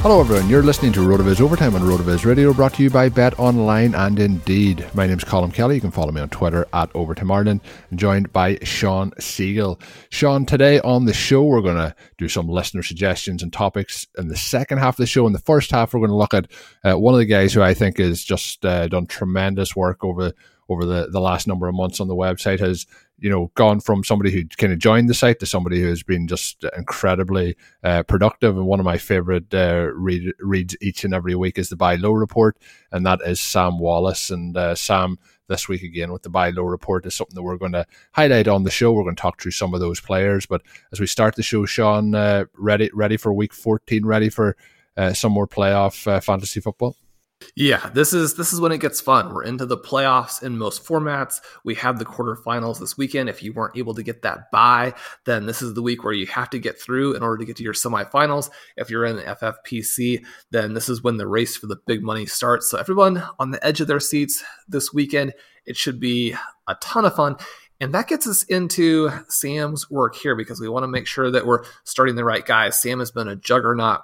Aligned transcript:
Hello, 0.00 0.20
everyone. 0.20 0.48
You're 0.48 0.62
listening 0.62 0.92
to 0.92 1.00
RotoViz 1.00 1.40
Overtime 1.40 1.74
on 1.74 1.82
RotoViz 1.82 2.24
Radio, 2.24 2.52
brought 2.52 2.72
to 2.74 2.84
you 2.84 2.88
by 2.88 3.08
Bet 3.08 3.36
Online 3.36 3.96
and 3.96 4.16
Indeed. 4.20 4.86
My 4.94 5.08
name 5.08 5.18
is 5.18 5.24
Colm 5.24 5.52
Kelly. 5.52 5.74
You 5.74 5.80
can 5.80 5.90
follow 5.90 6.12
me 6.12 6.20
on 6.20 6.28
Twitter 6.28 6.68
at 6.72 6.88
Overtime 6.94 7.32
Ireland. 7.32 7.62
joined 7.96 8.32
by 8.32 8.58
Sean 8.62 9.10
Siegele. 9.18 9.82
Sean, 10.10 10.46
today 10.46 10.78
on 10.80 11.06
the 11.06 11.12
show, 11.12 11.42
we're 11.42 11.62
going 11.62 11.78
to 11.78 11.96
do 12.16 12.28
some 12.28 12.48
listener 12.48 12.84
suggestions 12.84 13.42
and 13.42 13.52
topics 13.52 14.06
in 14.16 14.28
the 14.28 14.36
second 14.36 14.78
half 14.78 14.94
of 14.94 14.98
the 14.98 15.06
show. 15.06 15.26
In 15.26 15.32
the 15.32 15.40
first 15.40 15.72
half, 15.72 15.92
we're 15.92 16.00
going 16.00 16.10
to 16.10 16.16
look 16.16 16.32
at 16.32 16.46
uh, 16.84 16.96
one 16.96 17.14
of 17.14 17.18
the 17.18 17.26
guys 17.26 17.52
who 17.52 17.60
I 17.60 17.74
think 17.74 17.98
has 17.98 18.22
just 18.22 18.64
uh, 18.64 18.86
done 18.86 19.06
tremendous 19.08 19.74
work 19.74 20.04
over 20.04 20.32
over 20.68 20.84
the, 20.84 21.08
the 21.10 21.20
last 21.20 21.48
number 21.48 21.66
of 21.66 21.74
months 21.74 21.98
on 21.98 22.08
the 22.08 22.14
website 22.14 22.60
has 22.60 22.86
you 23.18 23.28
know 23.28 23.50
gone 23.54 23.80
from 23.80 24.04
somebody 24.04 24.30
who 24.30 24.44
kind 24.46 24.72
of 24.72 24.78
joined 24.78 25.08
the 25.08 25.14
site 25.14 25.40
to 25.40 25.46
somebody 25.46 25.80
who 25.80 25.88
has 25.88 26.02
been 26.02 26.26
just 26.28 26.64
incredibly 26.76 27.56
uh, 27.82 28.02
productive. 28.04 28.56
And 28.56 28.66
one 28.66 28.80
of 28.80 28.84
my 28.84 28.98
favorite 28.98 29.52
uh, 29.52 29.90
read, 29.94 30.32
reads 30.38 30.76
each 30.80 31.04
and 31.04 31.12
every 31.12 31.34
week 31.34 31.58
is 31.58 31.68
the 31.68 31.76
buy 31.76 31.96
low 31.96 32.12
report. 32.12 32.56
And 32.92 33.04
that 33.06 33.20
is 33.24 33.40
sam 33.40 33.78
wallace. 33.78 34.30
And 34.30 34.56
uh, 34.56 34.74
sam 34.74 35.18
this 35.48 35.68
week 35.68 35.82
again 35.82 36.12
with 36.12 36.22
the 36.22 36.30
buy 36.30 36.50
low 36.50 36.64
report 36.64 37.06
is 37.06 37.14
something 37.14 37.34
that 37.34 37.42
we're 37.42 37.56
going 37.56 37.72
to 37.72 37.86
highlight 38.12 38.48
on 38.48 38.62
the 38.62 38.70
show. 38.70 38.92
We're 38.92 39.04
going 39.04 39.16
to 39.16 39.22
talk 39.22 39.40
through 39.40 39.52
some 39.52 39.74
of 39.74 39.80
those 39.80 40.00
players. 40.00 40.46
But 40.46 40.62
as 40.92 41.00
we 41.00 41.06
start 41.06 41.34
the 41.34 41.42
show 41.42 41.66
Sean, 41.66 42.14
uh, 42.14 42.44
ready 42.56 42.90
ready 42.94 43.16
for 43.16 43.32
week 43.32 43.52
14 43.52 44.06
ready 44.06 44.28
for 44.28 44.56
uh, 44.96 45.12
some 45.12 45.32
more 45.32 45.48
playoff 45.48 46.06
uh, 46.06 46.20
fantasy 46.20 46.60
football 46.60 46.96
yeah, 47.58 47.90
this 47.92 48.12
is 48.12 48.34
this 48.34 48.52
is 48.52 48.60
when 48.60 48.70
it 48.70 48.80
gets 48.80 49.00
fun. 49.00 49.34
We're 49.34 49.42
into 49.42 49.66
the 49.66 49.76
playoffs 49.76 50.44
in 50.44 50.58
most 50.58 50.84
formats. 50.84 51.40
We 51.64 51.74
have 51.74 51.98
the 51.98 52.04
quarterfinals 52.04 52.78
this 52.78 52.96
weekend. 52.96 53.28
If 53.28 53.42
you 53.42 53.52
weren't 53.52 53.76
able 53.76 53.96
to 53.96 54.04
get 54.04 54.22
that 54.22 54.48
by, 54.52 54.94
then 55.26 55.46
this 55.46 55.60
is 55.60 55.74
the 55.74 55.82
week 55.82 56.04
where 56.04 56.12
you 56.12 56.26
have 56.26 56.50
to 56.50 56.60
get 56.60 56.80
through 56.80 57.14
in 57.14 57.22
order 57.24 57.38
to 57.38 57.44
get 57.44 57.56
to 57.56 57.64
your 57.64 57.72
semifinals. 57.72 58.48
If 58.76 58.90
you're 58.90 59.04
in 59.04 59.16
the 59.16 59.22
FFPC, 59.22 60.24
then 60.52 60.74
this 60.74 60.88
is 60.88 61.02
when 61.02 61.16
the 61.16 61.26
race 61.26 61.56
for 61.56 61.66
the 61.66 61.80
big 61.84 62.00
money 62.00 62.26
starts. 62.26 62.70
So 62.70 62.78
everyone 62.78 63.24
on 63.40 63.50
the 63.50 63.66
edge 63.66 63.80
of 63.80 63.88
their 63.88 63.98
seats 63.98 64.44
this 64.68 64.92
weekend. 64.92 65.32
It 65.66 65.76
should 65.76 65.98
be 65.98 66.36
a 66.68 66.76
ton 66.80 67.06
of 67.06 67.16
fun. 67.16 67.38
And 67.80 67.92
that 67.92 68.06
gets 68.06 68.28
us 68.28 68.44
into 68.44 69.10
Sam's 69.28 69.90
work 69.90 70.14
here 70.14 70.36
because 70.36 70.60
we 70.60 70.68
want 70.68 70.84
to 70.84 70.88
make 70.88 71.08
sure 71.08 71.28
that 71.32 71.44
we're 71.44 71.64
starting 71.82 72.14
the 72.14 72.24
right 72.24 72.46
guys. 72.46 72.80
Sam 72.80 73.00
has 73.00 73.10
been 73.10 73.26
a 73.26 73.34
juggernaut 73.34 74.02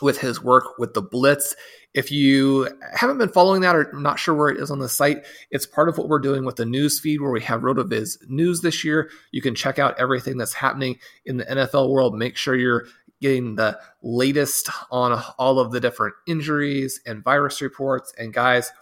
with 0.00 0.18
his 0.18 0.42
work 0.42 0.78
with 0.78 0.94
the 0.94 1.02
Blitz. 1.02 1.54
If 1.94 2.10
you 2.10 2.68
haven't 2.94 3.18
been 3.18 3.28
following 3.28 3.60
that 3.62 3.76
or 3.76 3.92
not 3.92 4.18
sure 4.18 4.34
where 4.34 4.48
it 4.48 4.60
is 4.60 4.70
on 4.70 4.80
the 4.80 4.88
site, 4.88 5.24
it's 5.50 5.66
part 5.66 5.88
of 5.88 5.96
what 5.96 6.08
we're 6.08 6.18
doing 6.18 6.44
with 6.44 6.56
the 6.56 6.64
news 6.64 6.98
feed 6.98 7.20
where 7.20 7.30
we 7.30 7.42
have 7.42 7.60
RotoViz 7.60 8.28
news 8.28 8.60
this 8.60 8.84
year. 8.84 9.10
You 9.30 9.40
can 9.40 9.54
check 9.54 9.78
out 9.78 9.98
everything 9.98 10.36
that's 10.36 10.54
happening 10.54 10.98
in 11.24 11.36
the 11.36 11.44
NFL 11.44 11.90
world. 11.90 12.16
Make 12.16 12.36
sure 12.36 12.56
you're 12.56 12.86
getting 13.20 13.54
the 13.54 13.78
latest 14.02 14.68
on 14.90 15.22
all 15.38 15.58
of 15.58 15.70
the 15.70 15.80
different 15.80 16.14
injuries 16.26 17.00
and 17.06 17.22
virus 17.22 17.62
reports 17.62 18.12
and 18.18 18.34
guys 18.34 18.72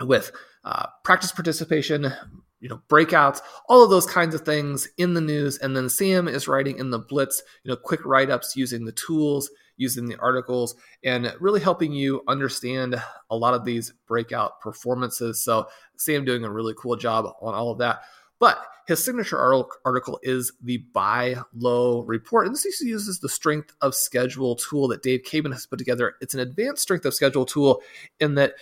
with 0.00 0.30
uh, 0.64 0.86
practice 1.02 1.32
participation, 1.32 2.12
you 2.60 2.68
know, 2.68 2.80
breakouts, 2.88 3.40
all 3.68 3.82
of 3.82 3.90
those 3.90 4.06
kinds 4.06 4.34
of 4.34 4.42
things 4.42 4.86
in 4.98 5.14
the 5.14 5.20
news. 5.20 5.56
And 5.58 5.74
then 5.74 5.88
Sam 5.88 6.28
is 6.28 6.46
writing 6.46 6.78
in 6.78 6.90
the 6.90 6.98
Blitz, 6.98 7.42
you 7.64 7.70
know, 7.70 7.76
quick 7.76 8.04
write 8.04 8.30
ups 8.30 8.54
using 8.54 8.84
the 8.84 8.92
tools 8.92 9.50
using 9.80 10.06
the 10.06 10.18
articles 10.18 10.76
and 11.02 11.34
really 11.40 11.60
helping 11.60 11.92
you 11.92 12.22
understand 12.28 13.00
a 13.30 13.36
lot 13.36 13.54
of 13.54 13.64
these 13.64 13.92
breakout 14.06 14.60
performances. 14.60 15.42
So, 15.42 15.66
Sam 15.96 16.24
doing 16.24 16.44
a 16.44 16.50
really 16.50 16.74
cool 16.76 16.96
job 16.96 17.26
on 17.40 17.54
all 17.54 17.70
of 17.70 17.78
that. 17.78 18.02
But 18.38 18.64
his 18.86 19.04
signature 19.04 19.38
article 19.84 20.18
is 20.22 20.52
the 20.62 20.78
buy 20.92 21.36
low 21.54 22.02
report. 22.02 22.46
And 22.46 22.56
this 22.56 22.80
uses 22.80 23.20
the 23.20 23.28
strength 23.28 23.72
of 23.82 23.94
schedule 23.94 24.56
tool 24.56 24.88
that 24.88 25.02
Dave 25.02 25.22
Caban 25.22 25.52
has 25.52 25.66
put 25.66 25.78
together. 25.78 26.14
It's 26.20 26.34
an 26.34 26.40
advanced 26.40 26.82
strength 26.82 27.04
of 27.04 27.14
schedule 27.14 27.44
tool 27.44 27.82
in 28.18 28.34
that 28.36 28.54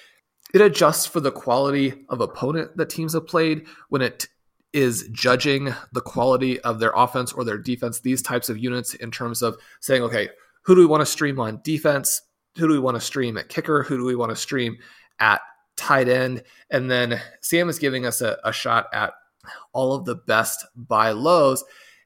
it 0.53 0.61
adjusts 0.61 1.06
for 1.06 1.21
the 1.21 1.31
quality 1.31 2.05
of 2.09 2.21
opponent 2.21 2.76
that 2.76 2.91
teams 2.91 3.12
have 3.12 3.26
played 3.26 3.67
when 3.88 4.03
it 4.03 4.29
is 4.73 5.09
judging 5.12 5.75
the 5.93 6.00
quality 6.00 6.61
of 6.61 6.79
their 6.79 6.93
offense 6.94 7.32
or 7.32 7.44
their 7.44 7.59
defense, 7.59 8.00
these 8.00 8.21
types 8.21 8.49
of 8.49 8.59
units 8.59 8.94
in 8.94 9.11
terms 9.11 9.43
of 9.43 9.56
saying, 9.81 10.03
okay, 10.03 10.29
who 10.63 10.75
do 10.75 10.81
we 10.81 10.87
want 10.87 11.01
to 11.01 11.07
stream 11.07 11.41
on 11.41 11.61
defense? 11.63 12.23
Who 12.57 12.67
do 12.67 12.73
we 12.73 12.79
want 12.79 12.97
to 12.97 13.01
stream 13.01 13.37
at 13.37 13.49
kicker? 13.49 13.83
Who 13.83 13.97
do 13.97 14.05
we 14.05 14.17
want 14.17 14.31
to 14.31 14.37
stream 14.37 14.79
at 15.21 15.41
tight 15.77 16.09
end? 16.09 16.43
And 16.71 16.91
then 16.91 17.21
Sam 17.41 17.69
is 17.69 17.79
giving 17.79 18.05
us 18.05 18.21
a, 18.21 18.39
a 18.45 18.53
shot 18.53 18.89
at 18.93 19.13
all 19.73 19.95
of 19.95 20.05
the 20.05 20.17
best 20.17 20.65
buy 20.77 21.13
lows. 21.13 21.65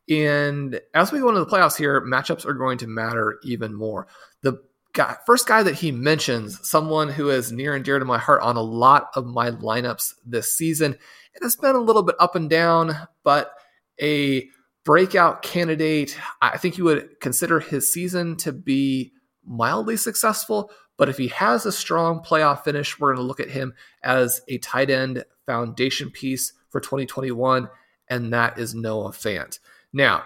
And 0.09 0.81
as 0.95 1.13
we 1.13 1.21
go 1.21 1.29
into 1.29 1.41
the 1.41 1.51
playoffs 1.51 1.77
here, 1.77 2.01
matchups 2.01 2.45
are 2.45 2.55
going 2.55 2.79
to 2.79 2.87
matter 2.87 3.39
even 3.45 3.75
more. 3.75 4.09
The 4.43 4.63
guy, 4.93 5.17
first 5.27 5.47
guy 5.47 5.63
that 5.63 5.75
he 5.75 5.93
mentions, 5.93 6.69
someone 6.69 7.09
who 7.09 7.31
is 7.31 7.53
near 7.53 7.75
and 7.75 7.85
dear 7.85 7.99
to 7.99 8.05
my 8.05 8.19
heart 8.19 8.43
on 8.43 8.57
a 8.57 8.63
lot 8.63 9.09
of 9.15 9.27
my 9.27 9.51
lineups 9.51 10.15
this 10.27 10.53
season. 10.53 10.97
It 11.35 11.43
has 11.43 11.57
been 11.57 11.77
a 11.77 11.81
little 11.81 12.03
bit 12.03 12.17
up 12.19 12.35
and 12.35 12.51
down, 12.51 12.95
but 13.25 13.53
a 14.01 14.49
breakout 14.84 15.43
candidate. 15.43 16.19
I 16.40 16.58
think 16.58 16.79
you 16.79 16.84
would 16.84 17.20
consider 17.20 17.61
his 17.61 17.93
season 17.93 18.37
to 18.38 18.52
be 18.52 19.12
mildly 19.44 19.96
successful, 19.96 20.70
but 20.96 21.08
if 21.08 21.19
he 21.19 21.29
has 21.29 21.67
a 21.67 21.73
strong 21.73 22.20
playoff 22.20 22.64
finish, 22.64 22.99
we're 22.99 23.14
going 23.14 23.25
to 23.25 23.26
look 23.26 23.40
at 23.40 23.50
him 23.50 23.75
as 24.02 24.40
a 24.49 24.58
tight 24.58 24.90
end 24.90 25.25
foundation 25.46 26.11
piece 26.11 26.52
for 26.70 26.81
2021, 26.81 27.69
and 28.08 28.32
that 28.32 28.58
is 28.58 28.75
Noah 28.75 29.11
Fant. 29.11 29.58
Now, 29.93 30.25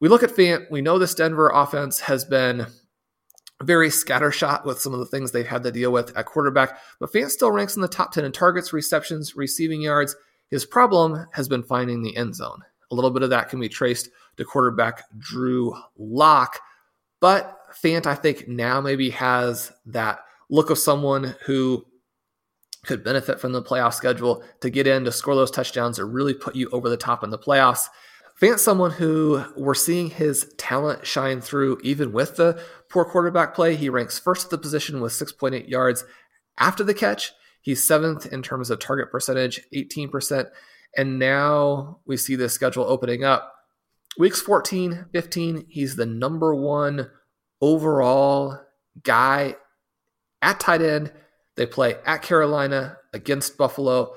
we 0.00 0.08
look 0.08 0.22
at 0.22 0.30
Fant, 0.30 0.70
we 0.70 0.82
know 0.82 0.98
this 0.98 1.14
Denver 1.14 1.50
offense 1.52 2.00
has 2.00 2.24
been 2.24 2.66
very 3.62 3.88
scattershot 3.88 4.66
with 4.66 4.80
some 4.80 4.92
of 4.92 4.98
the 4.98 5.06
things 5.06 5.32
they've 5.32 5.46
had 5.46 5.62
to 5.62 5.72
deal 5.72 5.90
with 5.90 6.16
at 6.16 6.26
quarterback, 6.26 6.78
but 7.00 7.12
Fant 7.12 7.30
still 7.30 7.50
ranks 7.50 7.76
in 7.76 7.82
the 7.82 7.88
top 7.88 8.12
10 8.12 8.24
in 8.24 8.32
targets, 8.32 8.72
receptions, 8.72 9.34
receiving 9.34 9.80
yards. 9.80 10.14
His 10.48 10.66
problem 10.66 11.26
has 11.32 11.48
been 11.48 11.62
finding 11.62 12.02
the 12.02 12.16
end 12.16 12.34
zone. 12.34 12.60
A 12.90 12.94
little 12.94 13.10
bit 13.10 13.22
of 13.22 13.30
that 13.30 13.48
can 13.48 13.60
be 13.60 13.68
traced 13.68 14.08
to 14.36 14.44
quarterback 14.44 15.04
Drew 15.18 15.74
Lock, 15.96 16.60
but 17.20 17.58
Fant, 17.82 18.06
I 18.06 18.14
think, 18.14 18.48
now 18.48 18.80
maybe 18.80 19.10
has 19.10 19.72
that 19.86 20.20
look 20.48 20.70
of 20.70 20.78
someone 20.78 21.34
who 21.44 21.84
could 22.84 23.02
benefit 23.02 23.40
from 23.40 23.52
the 23.52 23.62
playoff 23.62 23.94
schedule 23.94 24.42
to 24.60 24.70
get 24.70 24.86
in 24.86 25.04
to 25.04 25.12
score 25.12 25.34
those 25.34 25.50
touchdowns 25.50 25.98
or 25.98 26.06
really 26.06 26.34
put 26.34 26.54
you 26.54 26.68
over 26.70 26.88
the 26.88 26.96
top 26.96 27.24
in 27.24 27.30
the 27.30 27.38
playoffs. 27.38 27.88
Fant's 28.40 28.62
someone 28.62 28.92
who 28.92 29.42
we're 29.56 29.74
seeing 29.74 30.10
his 30.10 30.52
talent 30.58 31.06
shine 31.06 31.40
through 31.40 31.78
even 31.82 32.12
with 32.12 32.36
the 32.36 32.62
poor 32.90 33.04
quarterback 33.04 33.54
play. 33.54 33.74
He 33.74 33.88
ranks 33.88 34.18
first 34.18 34.44
at 34.44 34.50
the 34.50 34.58
position 34.58 35.00
with 35.00 35.12
6.8 35.12 35.68
yards 35.68 36.04
after 36.58 36.84
the 36.84 36.94
catch. 36.94 37.32
He's 37.60 37.82
seventh 37.82 38.26
in 38.26 38.42
terms 38.42 38.70
of 38.70 38.78
target 38.78 39.10
percentage, 39.10 39.60
18%. 39.74 40.48
And 40.96 41.18
now 41.18 42.00
we 42.06 42.16
see 42.16 42.36
the 42.36 42.48
schedule 42.48 42.84
opening 42.84 43.24
up. 43.24 43.54
Weeks 44.18 44.40
14, 44.40 45.06
15, 45.12 45.66
he's 45.68 45.96
the 45.96 46.06
number 46.06 46.54
one 46.54 47.10
overall 47.60 48.58
guy 49.02 49.56
at 50.42 50.60
tight 50.60 50.82
end. 50.82 51.12
They 51.56 51.66
play 51.66 51.96
at 52.04 52.22
Carolina 52.22 52.98
against 53.12 53.58
Buffalo. 53.58 54.14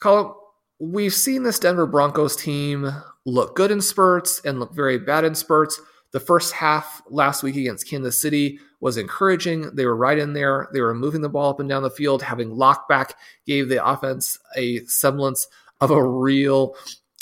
Colin, 0.00 0.32
we've 0.78 1.14
seen 1.14 1.42
this 1.42 1.58
Denver 1.58 1.86
Broncos 1.86 2.36
team 2.36 2.90
look 3.24 3.56
good 3.56 3.70
in 3.70 3.80
spurts 3.80 4.40
and 4.44 4.60
look 4.60 4.74
very 4.74 4.98
bad 4.98 5.24
in 5.24 5.34
spurts. 5.34 5.80
The 6.12 6.20
first 6.20 6.52
half 6.54 7.02
last 7.10 7.42
week 7.42 7.56
against 7.56 7.88
Kansas 7.88 8.18
City 8.18 8.58
was 8.80 8.96
encouraging. 8.96 9.74
They 9.74 9.84
were 9.84 9.96
right 9.96 10.18
in 10.18 10.32
there. 10.32 10.68
They 10.72 10.80
were 10.80 10.94
moving 10.94 11.20
the 11.20 11.28
ball 11.28 11.50
up 11.50 11.60
and 11.60 11.68
down 11.68 11.82
the 11.82 11.90
field. 11.90 12.22
Having 12.22 12.50
lockback 12.50 13.12
gave 13.46 13.68
the 13.68 13.84
offense 13.84 14.38
a 14.56 14.84
semblance 14.84 15.48
of 15.80 15.90
a 15.90 16.02
real 16.02 16.74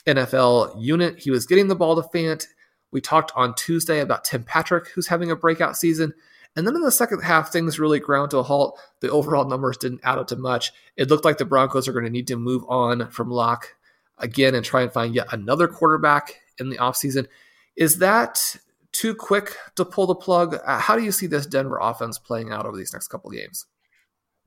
NFL 0.07 0.81
unit. 0.81 1.19
He 1.19 1.31
was 1.31 1.47
getting 1.47 1.69
the 1.69 1.77
ball 1.77 2.01
to 2.01 2.09
Fant. 2.09 2.47
We 2.91 3.01
talked 3.01 3.33
on 3.35 3.55
Tuesday 3.55 4.01
about 4.01 4.25
Tim 4.25 4.45
Patrick, 4.45 4.89
who's 4.89 5.09
having 5.09 5.31
a 5.31 5.37
breakout 5.37 5.77
season. 5.77 6.15
And 6.57 6.67
then 6.67 6.77
in 6.77 6.83
the 6.83 6.93
second 6.93 7.21
half, 7.21 7.51
things 7.51 7.81
really 7.81 7.99
ground 7.99 8.31
to 8.31 8.39
a 8.39 8.43
halt. 8.43 8.79
The 9.01 9.11
overall 9.11 9.45
numbers 9.45 9.77
didn't 9.77 10.03
add 10.05 10.19
up 10.19 10.29
to 10.29 10.37
much. 10.37 10.73
It 10.97 11.11
looked 11.11 11.25
like 11.25 11.39
the 11.39 11.45
Broncos 11.45 11.89
are 11.89 11.93
going 11.93 12.05
to 12.05 12.11
need 12.11 12.29
to 12.29 12.37
move 12.37 12.65
on 12.69 13.11
from 13.11 13.31
Lock 13.31 13.75
again 14.19 14.55
and 14.55 14.65
try 14.65 14.83
and 14.83 14.93
find 14.93 15.15
yet 15.15 15.27
another 15.33 15.67
quarterback 15.67 16.41
in 16.59 16.69
the 16.69 16.77
offseason. 16.77 17.27
Is 17.75 17.99
that 17.99 18.57
too 18.93 19.15
quick 19.15 19.57
to 19.75 19.85
pull 19.85 20.07
the 20.07 20.15
plug? 20.15 20.61
Uh, 20.65 20.79
how 20.79 20.97
do 20.97 21.03
you 21.03 21.11
see 21.11 21.27
this 21.27 21.47
Denver 21.47 21.79
offense 21.83 22.19
playing 22.19 22.53
out 22.53 22.67
over 22.67 22.77
these 22.77 22.93
next 22.93 23.09
couple 23.09 23.31
games? 23.31 23.67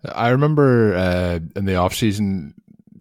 I 0.06 0.30
remember 0.30 0.96
uh, 0.96 1.40
in 1.56 1.66
the 1.66 1.74
offseason, 1.74 2.54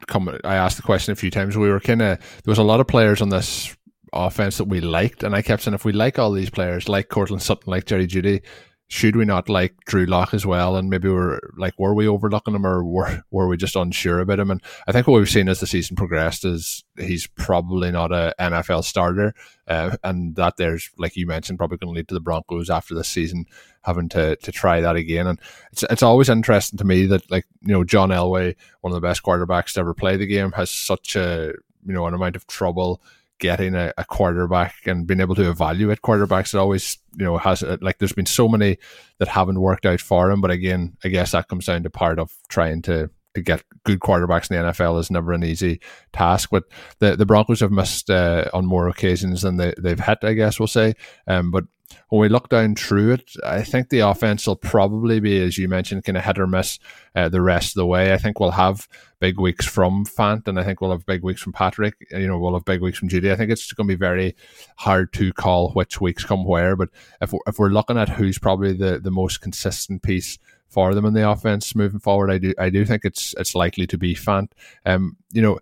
come, 0.06 0.28
I 0.44 0.56
asked 0.56 0.76
the 0.76 0.82
question 0.82 1.12
a 1.12 1.16
few 1.16 1.30
times. 1.30 1.56
We 1.56 1.68
were 1.68 1.80
kind 1.80 2.02
of, 2.02 2.18
there 2.18 2.52
was 2.52 2.58
a 2.58 2.64
lot 2.64 2.80
of 2.80 2.86
players 2.86 3.22
on 3.22 3.28
this 3.28 3.76
offense 4.12 4.58
that 4.58 4.68
we 4.68 4.80
liked. 4.80 5.22
And 5.22 5.34
I 5.34 5.42
kept 5.42 5.62
saying, 5.62 5.74
if 5.74 5.84
we 5.84 5.92
like 5.92 6.18
all 6.18 6.32
these 6.32 6.50
players, 6.50 6.88
like 6.88 7.08
Courtland 7.08 7.42
Sutton, 7.42 7.70
like 7.70 7.86
Jerry 7.86 8.06
Jeudy, 8.06 8.42
should 8.88 9.16
we 9.16 9.24
not 9.24 9.48
like 9.48 9.74
Drew 9.86 10.06
Lock 10.06 10.32
as 10.32 10.46
well? 10.46 10.76
And 10.76 10.88
maybe 10.88 11.08
we're 11.08 11.40
like, 11.56 11.74
were 11.76 11.94
we 11.94 12.06
overlooking 12.06 12.54
him 12.54 12.64
or 12.64 12.84
were, 12.84 13.22
were 13.32 13.48
we 13.48 13.56
just 13.56 13.74
unsure 13.74 14.20
about 14.20 14.38
him? 14.38 14.50
And 14.50 14.62
I 14.86 14.92
think 14.92 15.08
what 15.08 15.18
we've 15.18 15.28
seen 15.28 15.48
as 15.48 15.58
the 15.58 15.66
season 15.66 15.96
progressed 15.96 16.44
is 16.44 16.84
he's 16.96 17.26
probably 17.26 17.90
not 17.90 18.12
a 18.12 18.32
NFL 18.38 18.84
starter. 18.84 19.34
Uh, 19.66 19.96
and 20.04 20.36
that 20.36 20.56
there's, 20.56 20.90
like 20.98 21.16
you 21.16 21.26
mentioned, 21.26 21.58
probably 21.58 21.78
going 21.78 21.92
to 21.92 21.96
lead 21.96 22.06
to 22.08 22.14
the 22.14 22.20
Broncos 22.20 22.70
after 22.70 22.94
this 22.94 23.08
season 23.08 23.46
having 23.86 24.08
to, 24.10 24.36
to 24.36 24.52
try 24.52 24.80
that 24.80 24.96
again. 24.96 25.26
And 25.26 25.40
it's, 25.72 25.84
it's 25.84 26.02
always 26.02 26.28
interesting 26.28 26.78
to 26.78 26.84
me 26.84 27.06
that 27.06 27.30
like, 27.30 27.46
you 27.62 27.72
know, 27.72 27.84
John 27.84 28.10
Elway, 28.10 28.56
one 28.80 28.92
of 28.92 29.00
the 29.00 29.06
best 29.06 29.22
quarterbacks 29.22 29.74
to 29.74 29.80
ever 29.80 29.94
play 29.94 30.16
the 30.16 30.26
game 30.26 30.52
has 30.52 30.70
such 30.70 31.16
a, 31.16 31.54
you 31.86 31.92
know, 31.92 32.06
an 32.06 32.14
amount 32.14 32.36
of 32.36 32.46
trouble 32.46 33.00
getting 33.38 33.74
a, 33.74 33.92
a, 33.98 34.04
quarterback 34.04 34.74
and 34.86 35.06
being 35.06 35.20
able 35.20 35.34
to 35.34 35.48
evaluate 35.48 36.02
quarterbacks. 36.02 36.54
It 36.54 36.58
always, 36.58 36.98
you 37.16 37.24
know, 37.24 37.36
has 37.38 37.62
like 37.80 37.98
there's 37.98 38.12
been 38.12 38.26
so 38.26 38.48
many 38.48 38.78
that 39.18 39.28
haven't 39.28 39.60
worked 39.60 39.86
out 39.86 40.00
for 40.00 40.30
him. 40.30 40.40
But 40.40 40.50
again, 40.50 40.96
I 41.04 41.08
guess 41.08 41.32
that 41.32 41.48
comes 41.48 41.66
down 41.66 41.82
to 41.84 41.90
part 41.90 42.18
of 42.18 42.34
trying 42.48 42.82
to 42.82 43.10
to 43.34 43.42
get 43.42 43.62
good 43.84 44.00
quarterbacks 44.00 44.50
in 44.50 44.56
the 44.56 44.72
NFL 44.72 44.98
is 44.98 45.10
never 45.10 45.32
an 45.32 45.44
easy 45.44 45.80
task. 46.12 46.48
But 46.50 46.64
the 46.98 47.16
the 47.16 47.26
Broncos 47.26 47.60
have 47.60 47.70
missed 47.70 48.10
uh, 48.10 48.48
on 48.52 48.66
more 48.66 48.88
occasions 48.88 49.42
than 49.42 49.58
they 49.58 49.74
they've 49.78 50.00
hit. 50.00 50.18
I 50.22 50.32
guess 50.32 50.58
we'll 50.58 50.66
say. 50.66 50.94
Um, 51.26 51.50
but 51.50 51.64
when 52.08 52.20
we 52.20 52.28
look 52.28 52.48
down 52.48 52.74
through 52.74 53.12
it, 53.12 53.32
I 53.44 53.62
think 53.62 53.88
the 53.88 54.00
offense 54.00 54.46
will 54.46 54.56
probably 54.56 55.20
be, 55.20 55.42
as 55.42 55.58
you 55.58 55.68
mentioned, 55.68 56.04
kind 56.04 56.16
of 56.16 56.24
hit 56.24 56.38
or 56.38 56.46
miss 56.46 56.78
uh, 57.14 57.28
the 57.28 57.42
rest 57.42 57.70
of 57.70 57.80
the 57.80 57.86
way. 57.86 58.12
I 58.12 58.18
think 58.18 58.38
we'll 58.38 58.52
have 58.52 58.88
big 59.18 59.40
weeks 59.40 59.66
from 59.66 60.04
Fant, 60.04 60.46
and 60.46 60.58
I 60.58 60.64
think 60.64 60.80
we'll 60.80 60.92
have 60.92 61.06
big 61.06 61.22
weeks 61.22 61.42
from 61.42 61.52
Patrick. 61.52 61.94
You 62.10 62.26
know, 62.26 62.38
we'll 62.38 62.54
have 62.54 62.64
big 62.64 62.80
weeks 62.80 62.98
from 62.98 63.08
Jeudy. 63.08 63.32
I 63.32 63.36
think 63.36 63.50
it's 63.50 63.72
going 63.72 63.88
to 63.88 63.94
be 63.94 63.98
very 63.98 64.36
hard 64.76 65.12
to 65.14 65.32
call 65.32 65.70
which 65.72 66.00
weeks 66.00 66.24
come 66.24 66.44
where. 66.44 66.76
But 66.76 66.90
if 67.20 67.32
we're, 67.32 67.40
if 67.46 67.58
we're 67.58 67.68
looking 67.68 67.98
at 67.98 68.08
who's 68.08 68.38
probably 68.38 68.72
the, 68.72 68.98
the 68.98 69.10
most 69.10 69.40
consistent 69.40 70.02
piece 70.02 70.38
for 70.68 70.94
them 70.94 71.06
in 71.06 71.14
the 71.14 71.28
offense 71.28 71.74
moving 71.74 72.00
forward, 72.00 72.30
I 72.30 72.38
do 72.38 72.54
I 72.58 72.70
do 72.70 72.84
think 72.84 73.04
it's 73.04 73.34
it's 73.38 73.54
likely 73.54 73.86
to 73.88 73.98
be 73.98 74.14
Fant. 74.14 74.48
Um, 74.84 75.16
you 75.32 75.42
know 75.42 75.58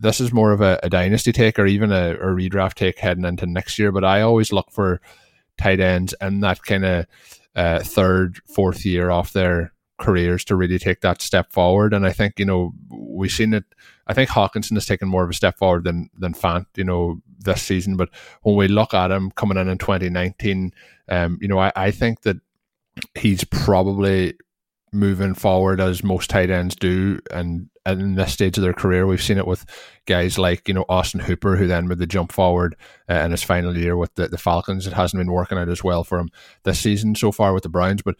this 0.00 0.20
is 0.20 0.32
more 0.32 0.52
of 0.52 0.62
a, 0.62 0.80
a, 0.82 0.88
dynasty 0.88 1.30
take 1.30 1.58
or 1.58 1.66
even 1.66 1.92
a, 1.92 2.12
a, 2.12 2.26
redraft 2.28 2.72
take 2.74 2.98
heading 2.98 3.26
into 3.26 3.44
next 3.44 3.78
year. 3.78 3.92
But 3.92 4.02
I 4.02 4.22
always 4.22 4.50
look 4.50 4.70
for 4.70 5.00
tight 5.60 5.80
ends 5.80 6.14
and 6.20 6.42
that 6.42 6.62
kind 6.62 6.84
of 6.84 7.06
uh, 7.54 7.80
third, 7.80 8.40
fourth 8.46 8.84
year 8.84 9.10
off 9.10 9.32
their 9.32 9.72
careers 10.00 10.44
to 10.46 10.56
really 10.56 10.78
take 10.78 11.02
that 11.02 11.20
step 11.20 11.52
forward. 11.52 11.92
And 11.92 12.06
I 12.06 12.12
think, 12.12 12.38
you 12.38 12.44
know, 12.44 12.72
we've 12.90 13.30
seen 13.30 13.52
it. 13.54 13.64
I 14.06 14.14
think 14.14 14.30
Hockenson 14.30 14.74
has 14.74 14.86
taken 14.86 15.08
more 15.08 15.22
of 15.22 15.30
a 15.30 15.34
step 15.34 15.58
forward 15.58 15.84
than, 15.84 16.10
than 16.16 16.34
Fant, 16.34 16.66
you 16.76 16.84
know, 16.84 17.20
this 17.38 17.62
season. 17.62 17.96
But 17.96 18.08
when 18.42 18.56
we 18.56 18.68
look 18.68 18.94
at 18.94 19.10
him 19.10 19.30
coming 19.32 19.58
in 19.58 19.68
in 19.68 19.78
2019, 19.78 20.72
um, 21.08 21.38
you 21.40 21.48
know, 21.48 21.58
I, 21.58 21.72
I 21.76 21.90
think 21.90 22.22
that 22.22 22.36
he's 23.14 23.44
probably 23.44 24.34
moving 24.92 25.34
forward 25.34 25.80
as 25.80 26.02
most 26.02 26.30
tight 26.30 26.50
ends 26.50 26.74
do 26.74 27.20
and 27.30 27.68
in 27.86 28.14
this 28.14 28.32
stage 28.32 28.56
of 28.58 28.62
their 28.62 28.72
career. 28.72 29.06
We've 29.06 29.22
seen 29.22 29.38
it 29.38 29.46
with 29.46 29.64
guys 30.06 30.38
like 30.38 30.68
you 30.68 30.74
know 30.74 30.84
Austin 30.88 31.20
Hooper 31.20 31.56
who 31.56 31.66
then 31.66 31.88
made 31.88 31.98
the 31.98 32.06
jump 32.06 32.32
forward 32.32 32.76
uh, 33.08 33.14
in 33.14 33.30
his 33.30 33.42
final 33.42 33.76
year 33.76 33.96
with 33.96 34.14
the, 34.14 34.28
the 34.28 34.38
Falcons 34.38 34.86
it 34.86 34.92
hasn't 34.92 35.20
been 35.20 35.32
working 35.32 35.58
out 35.58 35.68
as 35.68 35.82
well 35.82 36.04
for 36.04 36.18
him 36.18 36.30
this 36.64 36.80
season 36.80 37.14
so 37.14 37.32
far 37.32 37.54
with 37.54 37.62
the 37.62 37.68
Browns. 37.68 38.02
But 38.02 38.16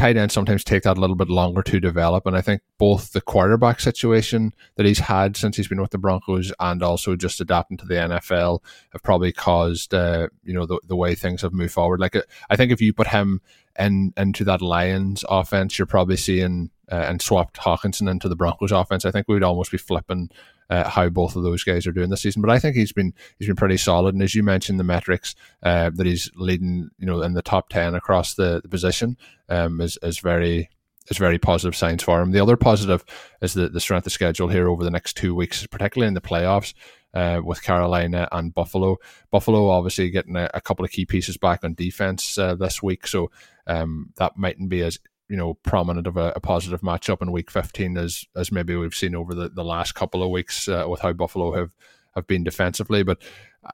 tight 0.00 0.16
ends 0.16 0.32
sometimes 0.32 0.64
take 0.64 0.84
that 0.84 0.96
a 0.96 1.00
little 1.00 1.14
bit 1.14 1.28
longer 1.28 1.62
to 1.62 1.78
develop. 1.78 2.24
And 2.24 2.34
I 2.34 2.40
think 2.40 2.62
both 2.78 3.12
the 3.12 3.20
quarterback 3.20 3.80
situation 3.80 4.54
that 4.76 4.86
he's 4.86 4.98
had 4.98 5.36
since 5.36 5.56
he's 5.56 5.68
been 5.68 5.80
with 5.80 5.90
the 5.90 5.98
Broncos 5.98 6.52
and 6.58 6.82
also 6.82 7.16
just 7.16 7.40
adapting 7.40 7.76
to 7.76 7.86
the 7.86 7.94
NFL 7.94 8.60
have 8.92 9.02
probably 9.02 9.30
caused, 9.30 9.92
uh, 9.92 10.28
you 10.42 10.54
know, 10.54 10.64
the, 10.64 10.80
the 10.86 10.96
way 10.96 11.14
things 11.14 11.42
have 11.42 11.52
moved 11.52 11.74
forward. 11.74 12.00
Like, 12.00 12.16
uh, 12.16 12.22
I 12.48 12.56
think 12.56 12.72
if 12.72 12.80
you 12.80 12.94
put 12.94 13.08
him 13.08 13.42
in 13.78 14.14
into 14.16 14.42
that 14.44 14.62
Lions 14.62 15.22
offense, 15.28 15.78
you're 15.78 15.86
probably 15.86 16.16
seeing 16.16 16.70
uh, 16.90 17.06
and 17.08 17.22
swapped 17.22 17.58
Hockenson 17.58 18.10
into 18.10 18.28
the 18.28 18.36
Broncos 18.36 18.72
offense. 18.72 19.04
I 19.04 19.10
think 19.10 19.28
we 19.28 19.34
would 19.34 19.44
almost 19.44 19.70
be 19.70 19.78
flipping 19.78 20.30
uh, 20.70 20.88
how 20.88 21.08
both 21.08 21.36
of 21.36 21.42
those 21.42 21.64
guys 21.64 21.86
are 21.86 21.92
doing 21.92 22.10
this 22.10 22.22
season. 22.22 22.42
But 22.42 22.50
I 22.50 22.58
think 22.58 22.76
he's 22.76 22.92
been 22.92 23.12
he's 23.38 23.48
been 23.48 23.56
pretty 23.56 23.76
solid, 23.76 24.14
and 24.14 24.22
as 24.22 24.34
you 24.34 24.42
mentioned, 24.42 24.78
the 24.78 24.84
metrics 24.84 25.34
uh, 25.62 25.90
that 25.94 26.06
he's 26.06 26.30
leading, 26.36 26.90
you 26.98 27.06
know, 27.06 27.22
in 27.22 27.34
the 27.34 27.42
top 27.42 27.68
ten 27.68 27.94
across 27.94 28.34
the, 28.34 28.60
the 28.62 28.68
position 28.68 29.16
um, 29.48 29.80
is 29.80 29.98
is 30.02 30.20
very 30.20 30.70
is 31.08 31.18
very 31.18 31.38
positive 31.38 31.74
signs 31.74 32.02
for 32.02 32.20
him. 32.20 32.30
The 32.30 32.40
other 32.40 32.56
positive 32.56 33.04
is 33.42 33.54
the, 33.54 33.68
the 33.68 33.80
strength 33.80 34.06
of 34.06 34.12
schedule 34.12 34.48
here 34.48 34.68
over 34.68 34.84
the 34.84 34.90
next 34.90 35.16
two 35.16 35.34
weeks, 35.34 35.66
particularly 35.66 36.08
in 36.08 36.14
the 36.14 36.20
playoffs. 36.20 36.74
Uh, 37.12 37.40
with 37.42 37.60
Carolina 37.60 38.28
and 38.30 38.54
Buffalo. 38.54 38.96
Buffalo 39.32 39.68
obviously 39.68 40.10
getting 40.10 40.36
a, 40.36 40.48
a 40.54 40.60
couple 40.60 40.84
of 40.84 40.92
key 40.92 41.04
pieces 41.04 41.36
back 41.36 41.64
on 41.64 41.74
defense 41.74 42.38
uh, 42.38 42.54
this 42.54 42.84
week, 42.84 43.04
so 43.04 43.32
um, 43.66 44.12
that 44.14 44.36
mightn't 44.36 44.68
be 44.68 44.80
as 44.82 45.00
you 45.30 45.36
know 45.36 45.54
prominent 45.54 46.06
of 46.06 46.16
a, 46.18 46.32
a, 46.36 46.40
positive 46.40 46.82
matchup 46.82 47.22
in 47.22 47.32
week 47.32 47.50
15 47.50 47.96
as 47.96 48.26
as 48.36 48.52
maybe 48.52 48.74
we've 48.76 48.94
seen 48.94 49.14
over 49.14 49.32
the, 49.32 49.48
the 49.48 49.64
last 49.64 49.94
couple 49.94 50.22
of 50.22 50.30
weeks 50.30 50.68
uh, 50.68 50.84
with 50.88 51.00
how 51.00 51.12
Buffalo 51.12 51.54
have 51.54 51.70
have 52.14 52.26
been 52.26 52.44
defensively 52.44 53.02
but 53.02 53.22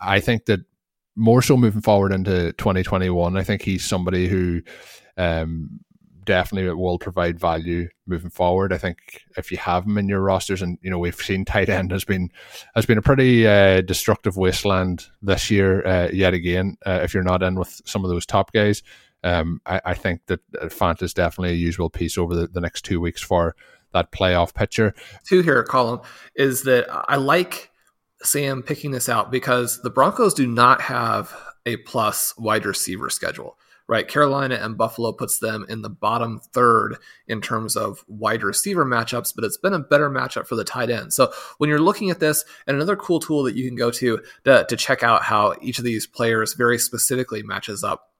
I 0.00 0.20
think 0.20 0.44
that 0.44 0.60
more 1.16 1.40
so 1.42 1.56
moving 1.56 1.80
forward 1.80 2.12
into 2.12 2.52
2021. 2.52 3.36
I 3.36 3.42
think 3.42 3.62
he's 3.62 3.84
somebody 3.84 4.28
who 4.28 4.62
um, 5.16 5.80
definitely 6.24 6.72
will 6.74 6.98
provide 6.98 7.40
value 7.40 7.88
moving 8.06 8.30
forward. 8.30 8.72
I 8.72 8.78
think 8.78 8.98
if 9.36 9.50
you 9.50 9.56
have 9.56 9.84
him 9.84 9.96
in 9.96 10.08
your 10.08 10.20
rosters, 10.20 10.60
and 10.60 10.78
you 10.82 10.90
know 10.90 10.98
we've 10.98 11.14
seen 11.14 11.44
tight 11.46 11.70
end 11.70 11.90
has 11.90 12.04
been 12.04 12.30
has 12.74 12.84
been 12.84 12.98
a 12.98 13.02
pretty 13.02 13.46
uh, 13.46 13.80
destructive 13.80 14.36
wasteland 14.36 15.06
this 15.22 15.50
year 15.50 15.84
uh, 15.86 16.10
yet 16.12 16.34
again. 16.34 16.76
Uh, 16.84 17.00
if 17.02 17.14
you're 17.14 17.22
not 17.22 17.42
in 17.42 17.58
with 17.58 17.80
some 17.86 18.04
of 18.04 18.10
those 18.10 18.26
top 18.26 18.52
guys, 18.52 18.82
um, 19.26 19.60
I, 19.66 19.80
I, 19.84 19.94
think 19.94 20.26
that 20.26 20.40
Fant 20.70 21.02
is 21.02 21.12
definitely 21.12 21.50
a 21.50 21.58
usual 21.58 21.90
piece 21.90 22.16
over 22.16 22.34
the, 22.34 22.46
the 22.46 22.60
next 22.60 22.84
two 22.84 23.00
weeks 23.00 23.20
for 23.20 23.56
that 23.92 24.12
playoff 24.12 24.54
picture. 24.54 24.94
Two 25.24 25.42
here, 25.42 25.64
Colm, 25.64 26.04
is 26.36 26.62
that 26.62 26.86
I 27.08 27.16
like 27.16 27.70
Sam 28.22 28.62
picking 28.62 28.92
this 28.92 29.08
out 29.08 29.32
because 29.32 29.82
the 29.82 29.90
Broncos 29.90 30.32
do 30.32 30.46
not 30.46 30.80
have 30.80 31.34
a 31.66 31.76
plus 31.78 32.36
wide 32.38 32.64
receiver 32.64 33.10
schedule 33.10 33.58
right? 33.88 34.08
Carolina 34.08 34.56
and 34.56 34.76
Buffalo 34.76 35.12
puts 35.12 35.38
them 35.38 35.64
in 35.68 35.82
the 35.82 35.88
bottom 35.88 36.40
third 36.52 36.96
in 37.28 37.40
terms 37.40 37.76
of 37.76 38.04
wide 38.08 38.42
receiver 38.42 38.84
matchups, 38.84 39.32
but 39.32 39.44
it's 39.44 39.56
been 39.56 39.72
a 39.72 39.78
better 39.78 40.10
matchup 40.10 40.46
for 40.46 40.56
the 40.56 40.64
tight 40.64 40.90
end. 40.90 41.12
So 41.12 41.32
when 41.58 41.70
you're 41.70 41.78
looking 41.78 42.10
at 42.10 42.18
this, 42.18 42.44
and 42.66 42.74
another 42.74 42.96
cool 42.96 43.20
tool 43.20 43.44
that 43.44 43.54
you 43.54 43.64
can 43.64 43.76
go 43.76 43.92
to 43.92 44.20
to, 44.44 44.66
to 44.68 44.76
check 44.76 45.04
out 45.04 45.22
how 45.22 45.54
each 45.60 45.78
of 45.78 45.84
these 45.84 46.04
players 46.06 46.54
very 46.54 46.78
specifically 46.78 47.44
matches 47.44 47.84
up 47.84 48.10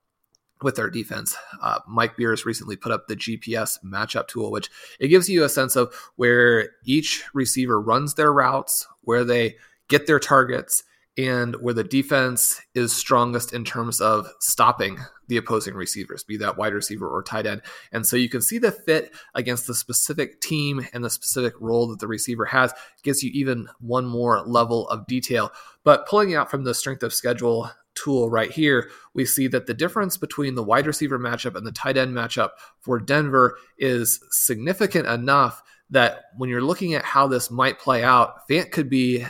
with 0.62 0.76
their 0.76 0.90
defense. 0.90 1.36
Uh, 1.60 1.80
Mike 1.86 2.16
Beers 2.16 2.46
recently 2.46 2.76
put 2.76 2.92
up 2.92 3.08
the 3.08 3.16
GPS 3.16 3.82
matchup 3.84 4.28
tool, 4.28 4.50
which 4.50 4.70
it 4.98 5.08
gives 5.08 5.28
you 5.28 5.44
a 5.44 5.48
sense 5.48 5.76
of 5.76 5.94
where 6.16 6.70
each 6.84 7.24
receiver 7.34 7.80
runs 7.80 8.14
their 8.14 8.32
routes, 8.32 8.86
where 9.02 9.24
they 9.24 9.56
get 9.88 10.06
their 10.06 10.18
targets, 10.18 10.82
and 11.18 11.56
where 11.56 11.74
the 11.74 11.84
defense 11.84 12.60
is 12.74 12.92
strongest 12.92 13.52
in 13.52 13.64
terms 13.64 14.00
of 14.00 14.28
stopping 14.40 14.98
the 15.28 15.38
opposing 15.38 15.74
receivers, 15.74 16.22
be 16.22 16.36
that 16.36 16.56
wide 16.56 16.74
receiver 16.74 17.08
or 17.08 17.22
tight 17.22 17.46
end. 17.46 17.62
And 17.90 18.06
so 18.06 18.16
you 18.16 18.28
can 18.28 18.42
see 18.42 18.58
the 18.58 18.70
fit 18.70 19.14
against 19.34 19.66
the 19.66 19.74
specific 19.74 20.40
team 20.40 20.86
and 20.92 21.02
the 21.02 21.10
specific 21.10 21.54
role 21.58 21.88
that 21.88 22.00
the 22.00 22.06
receiver 22.06 22.44
has 22.44 22.72
gives 23.02 23.22
you 23.22 23.30
even 23.32 23.68
one 23.80 24.06
more 24.06 24.42
level 24.46 24.88
of 24.88 25.06
detail. 25.06 25.50
But 25.84 26.06
pulling 26.06 26.34
out 26.34 26.50
from 26.50 26.64
the 26.64 26.74
strength 26.74 27.02
of 27.02 27.14
schedule 27.14 27.70
tool 27.94 28.28
right 28.28 28.50
here, 28.50 28.90
we 29.14 29.24
see 29.24 29.48
that 29.48 29.66
the 29.66 29.74
difference 29.74 30.16
between 30.16 30.54
the 30.54 30.62
wide 30.62 30.86
receiver 30.86 31.18
matchup 31.18 31.56
and 31.56 31.66
the 31.66 31.72
tight 31.72 31.96
end 31.96 32.14
matchup 32.14 32.50
for 32.80 33.00
Denver 33.00 33.56
is 33.78 34.20
significant 34.30 35.06
enough 35.06 35.62
that 35.90 36.24
when 36.36 36.50
you're 36.50 36.60
looking 36.60 36.94
at 36.94 37.04
how 37.04 37.26
this 37.26 37.50
might 37.50 37.78
play 37.78 38.04
out, 38.04 38.46
Fant 38.48 38.70
could 38.70 38.90
be 38.90 39.24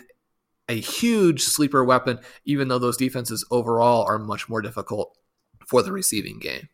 a 0.68 0.80
huge 0.80 1.42
sleeper 1.42 1.84
weapon, 1.84 2.18
even 2.44 2.68
though 2.68 2.78
those 2.78 2.96
defenses 2.96 3.44
overall 3.50 4.04
are 4.04 4.18
much 4.18 4.48
more 4.48 4.62
difficult 4.62 5.16
for 5.66 5.82
the 5.82 5.92
receiving 5.92 6.38
game. 6.38 6.68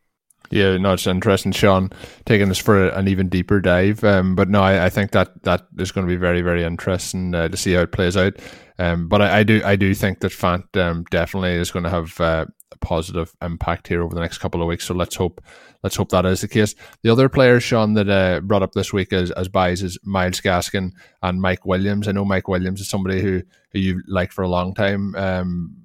Yeah, 0.50 0.76
no, 0.76 0.92
it's 0.92 1.06
interesting, 1.06 1.52
Sean, 1.52 1.90
taking 2.26 2.50
us 2.50 2.58
for 2.58 2.88
an 2.88 3.08
even 3.08 3.30
deeper 3.30 3.61
dive. 3.61 4.04
Um, 4.04 4.34
but 4.34 4.50
no, 4.50 4.61
I, 4.61 4.87
I, 4.87 4.90
think 4.90 5.12
that 5.12 5.42
that 5.44 5.66
is 5.78 5.92
going 5.92 6.06
to 6.06 6.12
be 6.12 6.18
very, 6.18 6.42
very 6.42 6.62
interesting 6.62 7.34
uh, 7.34 7.49
to 7.49 7.56
see 7.56 7.72
how 7.72 7.80
it 7.80 7.92
plays 7.92 8.18
out. 8.18 8.34
Um, 8.78 9.08
but 9.08 9.22
I, 9.22 9.38
I, 9.38 9.42
do, 9.44 9.62
I 9.64 9.76
do 9.76 9.94
think 9.94 10.20
that 10.20 10.32
Fant 10.32 10.76
um, 10.76 11.04
definitely 11.11 11.52
is 11.52 11.70
going 11.70 11.84
to 11.84 11.90
have 11.90 12.20
uh, 12.20 12.44
a 12.70 12.76
positive 12.78 13.34
impact 13.40 13.88
here 13.88 14.02
over 14.02 14.14
the 14.14 14.20
next 14.20 14.38
couple 14.38 14.61
of 14.61 14.68
weeks. 14.68 14.84
So 14.84 14.92
let's 14.92 15.16
hope, 15.16 15.40
let's 15.83 15.97
hope 15.97 16.11
that 16.11 16.27
is 16.27 16.41
the 16.41 16.49
case. 16.49 16.75
The 17.03 17.11
other 17.11 17.29
players, 17.29 17.62
Sean, 17.62 17.95
that 17.95 18.09
uh, 18.09 18.41
brought 18.41 18.62
up 18.62 18.73
this 18.73 18.93
week 18.93 19.12
as 19.12 19.31
as 19.33 19.49
buys 19.49 19.83
is 19.83 19.99
Myles 20.05 20.41
Gaskin 20.41 20.93
and 21.23 21.41
Mike 21.41 21.67
Williams. 21.67 22.09
I 22.09 22.12
know 22.12 22.25
Mike 22.25 22.49
Williams 22.49 22.81
is 22.81 22.89
somebody 22.89 23.21
who, 23.21 23.43
who 23.73 23.79
you've 23.79 24.03
liked 24.07 24.33
for 24.33 24.43
a 24.43 24.49
long 24.49 24.75
time. 24.75 25.15
Um, 25.17 25.77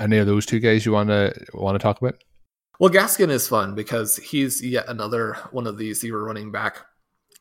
any 0.00 0.18
of 0.18 0.26
those 0.26 0.46
two 0.46 0.60
guys 0.60 0.86
you 0.86 0.92
want 0.92 1.08
to 1.08 1.32
want 1.54 1.74
to 1.74 1.82
talk 1.82 2.00
about? 2.00 2.22
Well, 2.78 2.90
Gaskin 2.90 3.30
is 3.30 3.48
fun 3.48 3.74
because 3.74 4.16
he's 4.16 4.64
yet 4.64 4.84
another 4.88 5.36
one 5.50 5.66
of 5.66 5.78
these 5.78 6.00
zero 6.00 6.22
running 6.22 6.52
back 6.52 6.86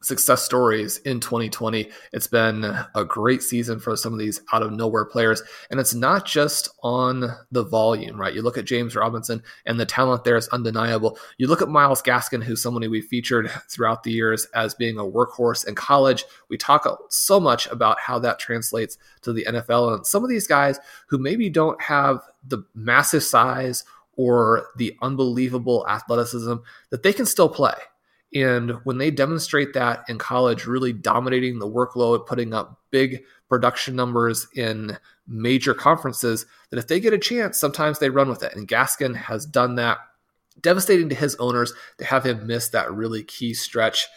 success 0.01 0.44
stories 0.44 0.98
in 1.00 1.20
2020. 1.20 1.89
It's 2.13 2.27
been 2.27 2.63
a 2.63 3.04
great 3.06 3.42
season 3.42 3.80
for 3.80 3.96
some 3.96 4.13
of 4.13 4.20
these 4.20 4.42
out 4.54 4.62
of 4.62 4.72
nowhere 4.72 5.06
players. 5.06 5.42
And 5.72 5.80
it's 5.80 5.94
not 5.94 6.25
just 6.25 6.70
on 6.84 7.36
the 7.51 7.63
volume, 7.63 8.20
right? 8.20 8.34
You 8.34 8.42
look 8.42 8.58
at 8.58 8.66
James 8.66 8.96
Robinson 8.96 9.42
and 9.66 9.80
the 9.80 9.86
talent 9.86 10.24
there 10.24 10.38
is 10.38 10.48
undeniable. 10.50 11.18
You 11.38 11.48
look 11.48 11.62
at 11.62 11.70
Myles 11.70 12.01
Gaskin, 12.01 12.44
who's 12.44 12.62
somebody 12.62 12.88
we 12.88 13.01
featured 13.01 13.50
throughout 13.70 14.04
the 14.04 14.12
years 14.12 14.46
as 14.54 14.75
being 14.75 14.98
a 14.98 15.04
workhorse 15.04 15.68
in 15.68 15.75
college. 15.75 16.25
We 16.50 16.58
talk 16.58 16.88
so 17.10 17.39
much 17.39 17.68
about 17.68 18.00
how 18.00 18.20
that 18.20 18.39
translates 18.39 18.98
to 19.22 19.34
the 19.34 19.46
NFL. 19.46 19.96
And 19.96 20.06
some 20.06 20.24
of 20.24 20.30
these 20.30 20.48
guys 20.48 20.80
who 21.08 21.18
maybe 21.18 21.50
don't 21.50 21.82
have 21.82 22.22
the 22.46 22.63
massive 22.75 23.24
size 23.24 23.84
or 24.16 24.68
the 24.77 24.96
unbelievable 25.01 25.86
athleticism 25.88 26.56
that 26.89 27.04
they 27.04 27.13
can 27.13 27.25
still 27.25 27.50
play. 27.50 27.74
And 28.34 28.72
when 28.84 28.98
they 28.98 29.10
demonstrate 29.10 29.74
that 29.74 30.03
in 30.10 30.17
college, 30.17 30.65
really 30.65 30.91
dominating 30.91 31.60
the 31.60 31.69
workload, 31.69 32.25
putting 32.25 32.53
up 32.53 32.81
big 32.91 33.24
production 33.48 33.96
numbers 33.96 34.48
in 34.53 34.98
major 35.27 35.74
conferences, 35.74 36.46
that 36.69 36.77
if 36.77 36.88
they 36.88 37.00
get 37.00 37.13
a 37.13 37.17
chance, 37.17 37.57
sometimes 37.57 38.00
they 38.00 38.10
run 38.10 38.29
with 38.29 38.43
it. 38.43 38.55
And 38.55 38.67
Gaskin 38.67 39.15
has 39.15 39.46
done 39.46 39.75
that. 39.75 40.00
Devastating 40.60 41.07
to 41.10 41.15
his 41.15 41.36
owners 41.36 41.74
to 42.00 42.05
have 42.05 42.25
him 42.25 42.48
miss 42.48 42.69
that 42.69 42.91
really 42.91 43.24
key 43.24 43.53
stretch 43.53 44.07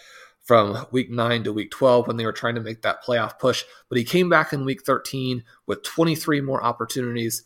from 0.43 0.87
week 0.90 1.11
9 1.11 1.45
to 1.45 1.52
week 1.52 1.71
12 1.71 2.07
when 2.07 2.17
they 2.17 2.25
were 2.25 2.33
trying 2.33 2.55
to 2.55 2.61
make 2.61 2.83
that 2.83 3.05
playoff 3.05 3.38
push. 3.38 3.64
But 3.88 3.99
he 3.99 4.05
came 4.05 4.29
back 4.29 4.52
in 4.52 4.64
week 4.64 4.83
13 4.83 5.45
with 5.67 5.83
23 5.83 6.40
more 6.40 6.64
opportunities 6.64 7.45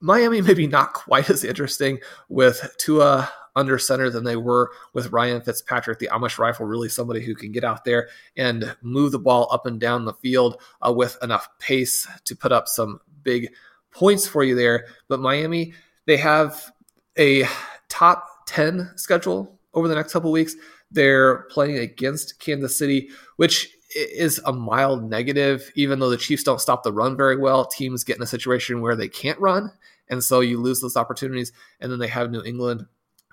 Miami 0.00 0.40
maybe 0.40 0.66
not 0.66 0.92
quite 0.92 1.30
as 1.30 1.44
interesting 1.44 1.98
with 2.28 2.74
Tua 2.78 3.30
under 3.56 3.78
center 3.78 4.10
than 4.10 4.24
they 4.24 4.36
were 4.36 4.70
with 4.92 5.12
Ryan 5.12 5.40
Fitzpatrick, 5.40 5.98
the 5.98 6.08
Amish 6.12 6.38
rifle, 6.38 6.66
really 6.66 6.88
somebody 6.88 7.20
who 7.20 7.34
can 7.34 7.52
get 7.52 7.64
out 7.64 7.84
there 7.84 8.08
and 8.36 8.76
move 8.80 9.12
the 9.12 9.18
ball 9.18 9.48
up 9.50 9.66
and 9.66 9.80
down 9.80 10.04
the 10.04 10.14
field 10.14 10.60
uh, 10.86 10.92
with 10.92 11.18
enough 11.22 11.48
pace 11.58 12.06
to 12.24 12.36
put 12.36 12.52
up 12.52 12.68
some 12.68 13.00
big 13.22 13.52
points 13.90 14.26
for 14.26 14.42
you 14.42 14.54
there. 14.54 14.86
But 15.08 15.20
Miami, 15.20 15.74
they 16.06 16.16
have 16.16 16.72
a 17.18 17.44
top 17.88 18.46
10 18.46 18.92
schedule 18.96 19.58
over 19.74 19.88
the 19.88 19.94
next 19.94 20.12
couple 20.12 20.32
weeks. 20.32 20.54
They're 20.90 21.42
playing 21.50 21.78
against 21.78 22.40
Kansas 22.40 22.76
City, 22.76 23.10
which 23.36 23.76
is 23.94 24.40
a 24.44 24.52
mild 24.52 25.08
negative, 25.08 25.70
even 25.74 25.98
though 25.98 26.10
the 26.10 26.16
Chiefs 26.16 26.44
don't 26.44 26.60
stop 26.60 26.82
the 26.82 26.92
run 26.92 27.16
very 27.16 27.36
well. 27.36 27.64
Teams 27.66 28.04
get 28.04 28.16
in 28.16 28.22
a 28.22 28.26
situation 28.26 28.80
where 28.80 28.96
they 28.96 29.08
can't 29.08 29.38
run, 29.40 29.70
and 30.08 30.22
so 30.22 30.40
you 30.40 30.60
lose 30.60 30.80
those 30.80 30.96
opportunities. 30.96 31.52
And 31.80 31.90
then 31.90 31.98
they 31.98 32.08
have 32.08 32.30
New 32.30 32.42
England 32.42 32.86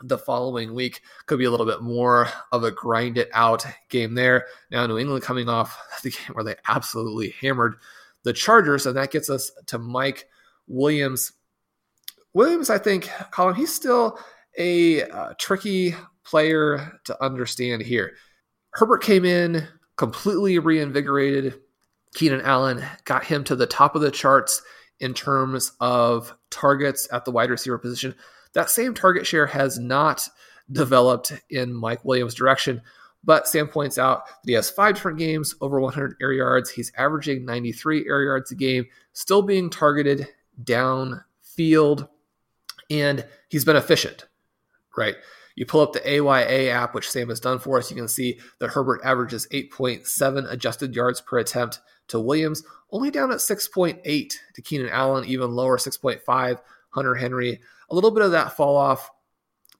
the 0.04 0.18
following 0.18 0.74
week. 0.74 1.02
Could 1.26 1.40
be 1.40 1.46
a 1.46 1.52
little 1.52 1.66
bit 1.66 1.82
more 1.82 2.28
of 2.52 2.64
a 2.64 2.72
grind 2.72 3.18
it 3.18 3.30
out 3.34 3.66
game 3.90 4.16
there. 4.16 4.48
Now, 4.72 4.86
New 4.86 4.98
England 4.98 5.24
coming 5.24 5.50
off 5.50 5.78
the 6.04 6.12
game 6.12 6.34
where 6.34 6.44
they 6.44 6.56
absolutely 6.68 7.36
hammered 7.42 7.76
the 8.24 8.34
Chargers, 8.34 8.86
and 8.86 8.98
that 8.98 9.12
gets 9.12 9.30
us 9.30 9.52
to 9.68 9.78
Mike 9.78 10.28
Williams. 10.68 11.34
Williams, 12.34 12.70
I 12.70 12.78
think, 12.78 13.06
Colm, 13.32 13.56
he's 13.56 13.74
still 13.74 14.20
a 14.58 15.04
uh, 15.04 15.34
tricky 15.38 15.96
player 16.24 17.00
to 17.06 17.24
understand 17.24 17.82
here. 17.82 18.14
Herbert 18.72 19.02
came 19.02 19.26
in 19.26 19.68
completely 19.98 20.60
reinvigorated. 20.60 21.60
Keenan 22.14 22.42
Allen 22.42 22.84
got 23.04 23.26
him 23.26 23.44
to 23.46 23.56
the 23.56 23.68
top 23.68 23.96
of 23.96 24.02
the 24.02 24.12
charts 24.12 24.62
in 25.00 25.14
terms 25.14 25.74
of 25.80 26.34
targets 26.50 27.08
at 27.12 27.26
the 27.26 27.32
wide 27.32 27.50
receiver 27.50 27.78
position. 27.78 28.16
That 28.54 28.70
same 28.70 28.94
target 28.94 29.28
share 29.28 29.46
has 29.48 29.78
not 29.78 30.28
developed 30.72 31.34
in 31.50 31.74
Mike 31.74 32.04
Williams' 32.04 32.34
direction. 32.34 32.82
But 33.24 33.48
Sam 33.48 33.68
points 33.68 33.98
out 33.98 34.28
that 34.28 34.34
he 34.46 34.54
has 34.54 34.70
five 34.70 34.96
different 34.96 35.18
games 35.18 35.54
over 35.60 35.80
100 35.82 36.16
air 36.22 36.32
yards. 36.32 36.70
He's 36.70 36.92
averaging 36.98 37.46
93 37.46 38.08
air 38.08 38.24
yards 38.24 38.52
a 38.52 38.56
game, 38.56 38.86
still 39.14 39.42
being 39.42 39.70
targeted 39.70 40.28
downfield, 40.64 42.08
and 42.90 43.26
he's 43.50 43.66
been 43.66 43.76
efficient, 43.76 44.26
right? 44.96 45.16
You 45.58 45.66
pull 45.66 45.82
up 45.82 45.92
the 45.92 46.08
AYA 46.08 46.70
app, 46.70 46.94
which 46.94 47.10
Sam 47.10 47.30
has 47.30 47.40
done 47.40 47.58
for 47.58 47.80
us. 47.80 47.90
You 47.90 47.98
can 47.98 48.08
see 48.08 48.40
that 48.60 48.70
Herbert 48.70 49.02
averages 49.04 49.48
8.7 49.52 50.50
adjusted 50.50 50.96
yards 50.96 51.20
per 51.20 51.40
attempt 51.40 51.80
to 52.10 52.20
Williams, 52.20 52.64
only 52.92 53.10
down 53.10 53.32
at 53.32 53.40
6.8 53.40 54.34
to 54.54 54.62
Keenan 54.62 54.90
Allen, 54.90 55.26
even 55.26 55.52
lower 55.52 55.78
6.5 55.78 56.60
Hunter 56.92 57.16
Henry. 57.16 57.60
A 57.90 57.96
little 57.96 58.12
bit 58.12 58.24
of 58.24 58.32
that 58.32 58.56
fall 58.56 58.78
off 58.78 59.10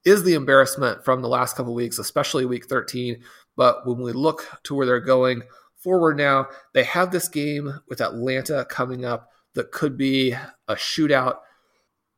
is 0.04 0.24
the 0.24 0.34
embarrassment 0.34 1.06
from 1.06 1.22
the 1.22 1.30
last 1.30 1.56
couple 1.56 1.76
weeks, 1.76 2.00
especially 2.00 2.46
week 2.46 2.66
13. 2.66 3.22
But 3.56 3.86
when 3.86 4.00
we 4.00 4.14
look 4.14 4.48
to 4.64 4.74
where 4.74 4.88
they're 4.88 5.00
going 5.00 5.44
forward 5.76 6.18
now, 6.18 6.48
they 6.74 6.86
have 6.86 7.12
this 7.12 7.30
game 7.30 7.82
with 7.88 8.02
Atlanta 8.02 8.66
coming 8.68 9.06
up 9.06 9.30
that 9.54 9.72
could 9.72 9.96
be 9.96 10.32
a 10.68 10.74
shootout. 10.76 11.38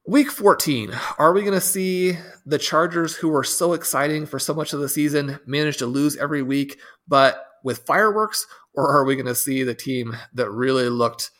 Week 0.07 0.31
14, 0.31 0.91
are 1.19 1.33
we 1.33 1.41
going 1.41 1.53
to 1.53 1.61
see 1.61 2.17
the 2.45 2.57
Chargers, 2.57 3.15
who 3.15 3.29
were 3.29 3.43
so 3.43 3.73
exciting 3.73 4.25
for 4.25 4.39
so 4.39 4.53
much 4.53 4.73
of 4.73 4.79
the 4.79 4.89
season, 4.89 5.39
manage 5.45 5.77
to 5.77 5.85
lose 5.85 6.17
every 6.17 6.41
week, 6.41 6.79
but 7.07 7.45
with 7.63 7.85
fireworks? 7.85 8.47
Or 8.73 8.89
are 8.89 9.03
we 9.03 9.15
going 9.15 9.27
to 9.27 9.35
see 9.35 9.63
the 9.63 9.75
team 9.75 10.15
that 10.33 10.49
really 10.49 10.89
looked 10.89 11.31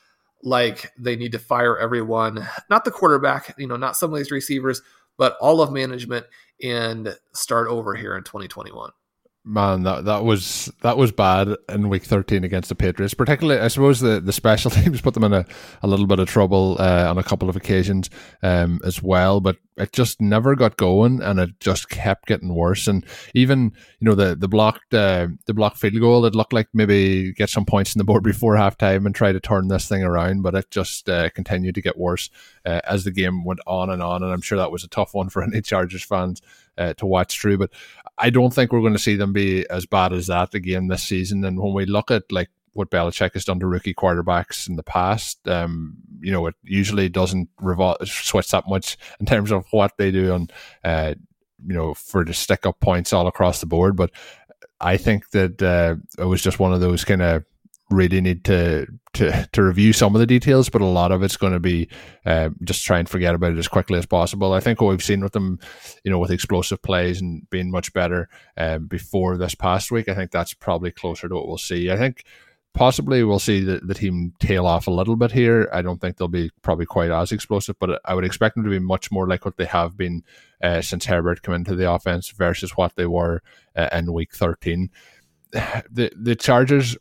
like 0.44 0.92
they 1.00 1.16
need 1.16 1.32
to 1.32 1.40
fire 1.40 1.78
everyone, 1.78 2.48
not 2.70 2.86
the 2.86 2.92
quarterback, 2.92 3.56
you 3.58 3.68
know, 3.68 3.78
not 3.78 3.96
some 3.96 4.12
of 4.12 4.18
these 4.18 4.32
receivers, 4.32 4.82
but 5.18 5.36
all 5.42 5.62
of 5.62 5.72
management 5.72 6.26
and 6.62 7.18
start 7.34 7.68
over 7.68 7.96
here 7.96 8.16
in 8.16 8.24
2021 8.24 8.92
man, 9.46 9.84
that 9.84 10.06
that 10.06 10.24
was 10.24 10.72
that 10.82 10.98
was 10.98 11.12
bad 11.12 11.56
in 11.70 11.90
week 11.90 12.04
thirteen 12.04 12.44
against 12.44 12.70
the 12.70 12.76
Patriots. 12.76 13.14
Particularly, 13.14 13.62
I 13.62 13.68
suppose 13.68 14.00
the, 14.00 14.20
the 14.20 14.34
special 14.34 14.72
teams 14.72 15.02
put 15.02 15.14
them 15.14 15.24
in 15.24 15.34
a, 15.34 15.46
a 15.82 15.88
little 15.88 16.08
bit 16.08 16.20
of 16.20 16.28
trouble 16.28 16.78
uh, 16.80 17.10
on 17.10 17.18
a 17.18 17.24
couple 17.24 17.50
of 17.50 17.56
occasions 17.56 18.10
um, 18.44 18.80
as 18.84 19.02
well. 19.02 19.40
But 19.40 19.58
it 19.78 19.94
just 19.94 20.20
never 20.20 20.56
got 20.56 20.78
going, 20.78 21.22
and 21.22 21.40
it 21.40 21.60
just 21.60 21.90
kept 21.90 22.28
getting 22.28 22.54
worse. 22.54 22.88
And 22.88 23.06
even 23.34 23.74
you 24.00 24.06
know 24.06 24.16
the 24.16 24.36
the 24.36 24.48
blocked 24.48 24.94
uh, 24.94 25.28
the 25.46 25.54
blocked 25.54 25.78
field 25.78 26.00
goal, 26.00 26.26
it 26.26 26.36
looked 26.36 26.54
like 26.54 26.68
maybe 26.74 27.34
get 27.34 27.50
some 27.50 27.66
points 27.66 27.96
in 27.96 28.00
the 28.00 28.06
board 28.06 28.24
before 28.30 28.56
halftime 28.56 29.06
and 29.06 29.16
try 29.16 29.32
to 29.32 29.40
turn 29.40 29.68
this 29.68 29.88
thing 29.88 30.04
around. 30.04 30.42
But 30.42 30.56
it 30.56 30.72
just 30.72 31.10
uh, 31.10 31.30
continued 31.30 31.76
to 31.76 31.82
get 31.82 31.98
worse 31.98 32.30
uh, 32.66 32.82
as 32.84 33.04
the 33.04 33.12
game 33.12 33.44
went 33.46 33.62
on 33.66 33.90
and 33.90 34.04
on. 34.04 34.22
And 34.22 34.32
I'm 34.32 34.42
sure 34.42 34.58
that 34.58 34.72
was 34.72 34.84
a 34.84 34.90
tough 34.90 35.14
one 35.14 35.30
for 35.30 35.44
any 35.44 35.62
Chargers 35.62 36.04
fans 36.04 36.42
uh, 36.80 36.94
to 36.96 37.06
watch 37.06 37.40
through. 37.40 37.58
But 37.58 37.72
I 38.20 38.30
don't 38.30 38.54
think 38.54 38.72
we're 38.72 38.82
going 38.82 38.94
to 38.94 39.00
see 39.00 39.16
them 39.16 39.34
be 39.34 39.68
as 39.70 39.86
bad 39.86 40.14
as 40.14 40.28
that 40.28 40.54
again 40.54 40.88
this 40.88 41.04
season. 41.04 41.44
And 41.46 41.60
when 41.60 41.74
we 41.74 41.86
look 41.86 42.12
at 42.12 42.32
like 42.32 42.50
what 42.74 42.92
Belichick 42.92 43.34
has 43.34 43.46
done 43.46 43.60
to 43.62 43.68
rookie 43.68 43.94
quarterbacks 43.94 44.68
in 44.68 44.76
the 44.76 44.84
past, 44.84 45.48
um, 45.48 45.96
you 46.20 46.32
know, 46.32 46.46
it 46.48 46.56
usually 46.64 47.08
doesn't 47.08 47.50
revol- 47.62 48.06
switch 48.06 48.52
that 48.52 48.68
much 48.68 48.98
in 49.20 49.26
terms 49.26 49.52
of 49.52 49.66
what 49.72 49.98
they 49.98 50.12
do 50.12 50.34
on, 50.34 50.48
uh, 50.84 51.16
you 51.66 51.74
know, 51.74 51.94
for 51.94 52.26
the 52.26 52.34
stick 52.34 52.66
up 52.66 52.80
points 52.80 53.14
all 53.14 53.28
across 53.28 53.62
the 53.62 53.66
board. 53.66 53.96
But 53.96 54.12
I 54.82 54.98
think 54.98 55.30
that 55.32 55.62
uh, 55.62 55.96
it 56.22 56.26
was 56.26 56.42
just 56.42 56.60
one 56.60 56.74
of 56.74 56.82
those 56.82 57.04
kind 57.04 57.22
of 57.22 57.46
really 57.90 58.22
need 58.22 58.46
to 58.46 58.88
to 59.14 59.50
to 59.52 59.64
review 59.64 59.94
some 59.94 60.16
of 60.16 60.20
the 60.20 60.28
details, 60.28 60.70
but 60.70 60.82
a 60.82 60.86
lot 60.86 61.12
of 61.12 61.24
it's 61.24 61.38
going 61.38 61.54
to 61.54 61.60
be 61.60 61.90
uh, 62.26 62.50
just 62.64 62.84
try 62.84 63.00
and 63.00 63.10
forget 63.10 63.36
about 63.36 63.54
it 63.54 63.58
as 63.58 63.68
quickly 63.68 63.98
as 63.98 64.06
possible. 64.06 64.54
I 64.54 64.60
think 64.60 64.82
what 64.82 64.90
we've 64.90 65.04
seen 65.04 65.22
with 65.22 65.34
them, 65.34 65.60
you 66.04 66.12
know, 66.12 66.20
with 66.20 66.32
explosive 66.32 66.82
plays 66.82 67.22
and 67.22 67.50
being 67.50 67.72
much 67.72 67.92
better 67.94 68.30
um, 68.58 68.88
before 68.88 69.38
this 69.38 69.56
past 69.56 69.92
week, 69.92 70.08
I 70.08 70.16
think 70.16 70.32
that's 70.32 70.54
probably 70.54 70.92
closer 70.92 71.28
to 71.28 71.36
what 71.36 71.48
we'll 71.48 71.58
see. 71.58 71.90
I 71.92 71.98
think 71.98 72.24
possibly 72.74 73.24
we'll 73.24 73.40
see 73.40 73.64
the, 73.64 73.80
the 73.84 73.96
team 73.96 74.34
tail 74.40 74.66
off 74.66 74.88
a 74.88 74.92
little 74.92 75.16
bit 75.16 75.32
here. 75.32 75.70
I 75.74 75.82
don't 75.82 76.00
think 76.00 76.18
they'll 76.18 76.28
be 76.28 76.52
probably 76.62 76.86
quite 76.86 77.12
as 77.12 77.32
explosive, 77.32 77.78
but 77.80 78.00
I 78.06 78.14
would 78.14 78.26
expect 78.26 78.56
them 78.56 78.64
to 78.64 78.70
be 78.70 78.80
much 78.80 79.12
more 79.12 79.28
like 79.28 79.46
what 79.46 79.58
they 79.58 79.66
have 79.66 79.98
been 79.98 80.24
uh, 80.62 80.82
since 80.82 81.06
Herbert 81.06 81.42
came 81.42 81.56
into 81.56 81.76
the 81.76 81.92
offense 81.92 82.30
versus 82.30 82.78
what 82.78 82.96
they 82.96 83.08
were 83.08 83.42
uh, 83.76 83.90
in 83.92 84.14
week 84.14 84.34
13. 84.34 84.90
The 85.92 86.12
the 86.16 86.36
Chargers 86.36 86.96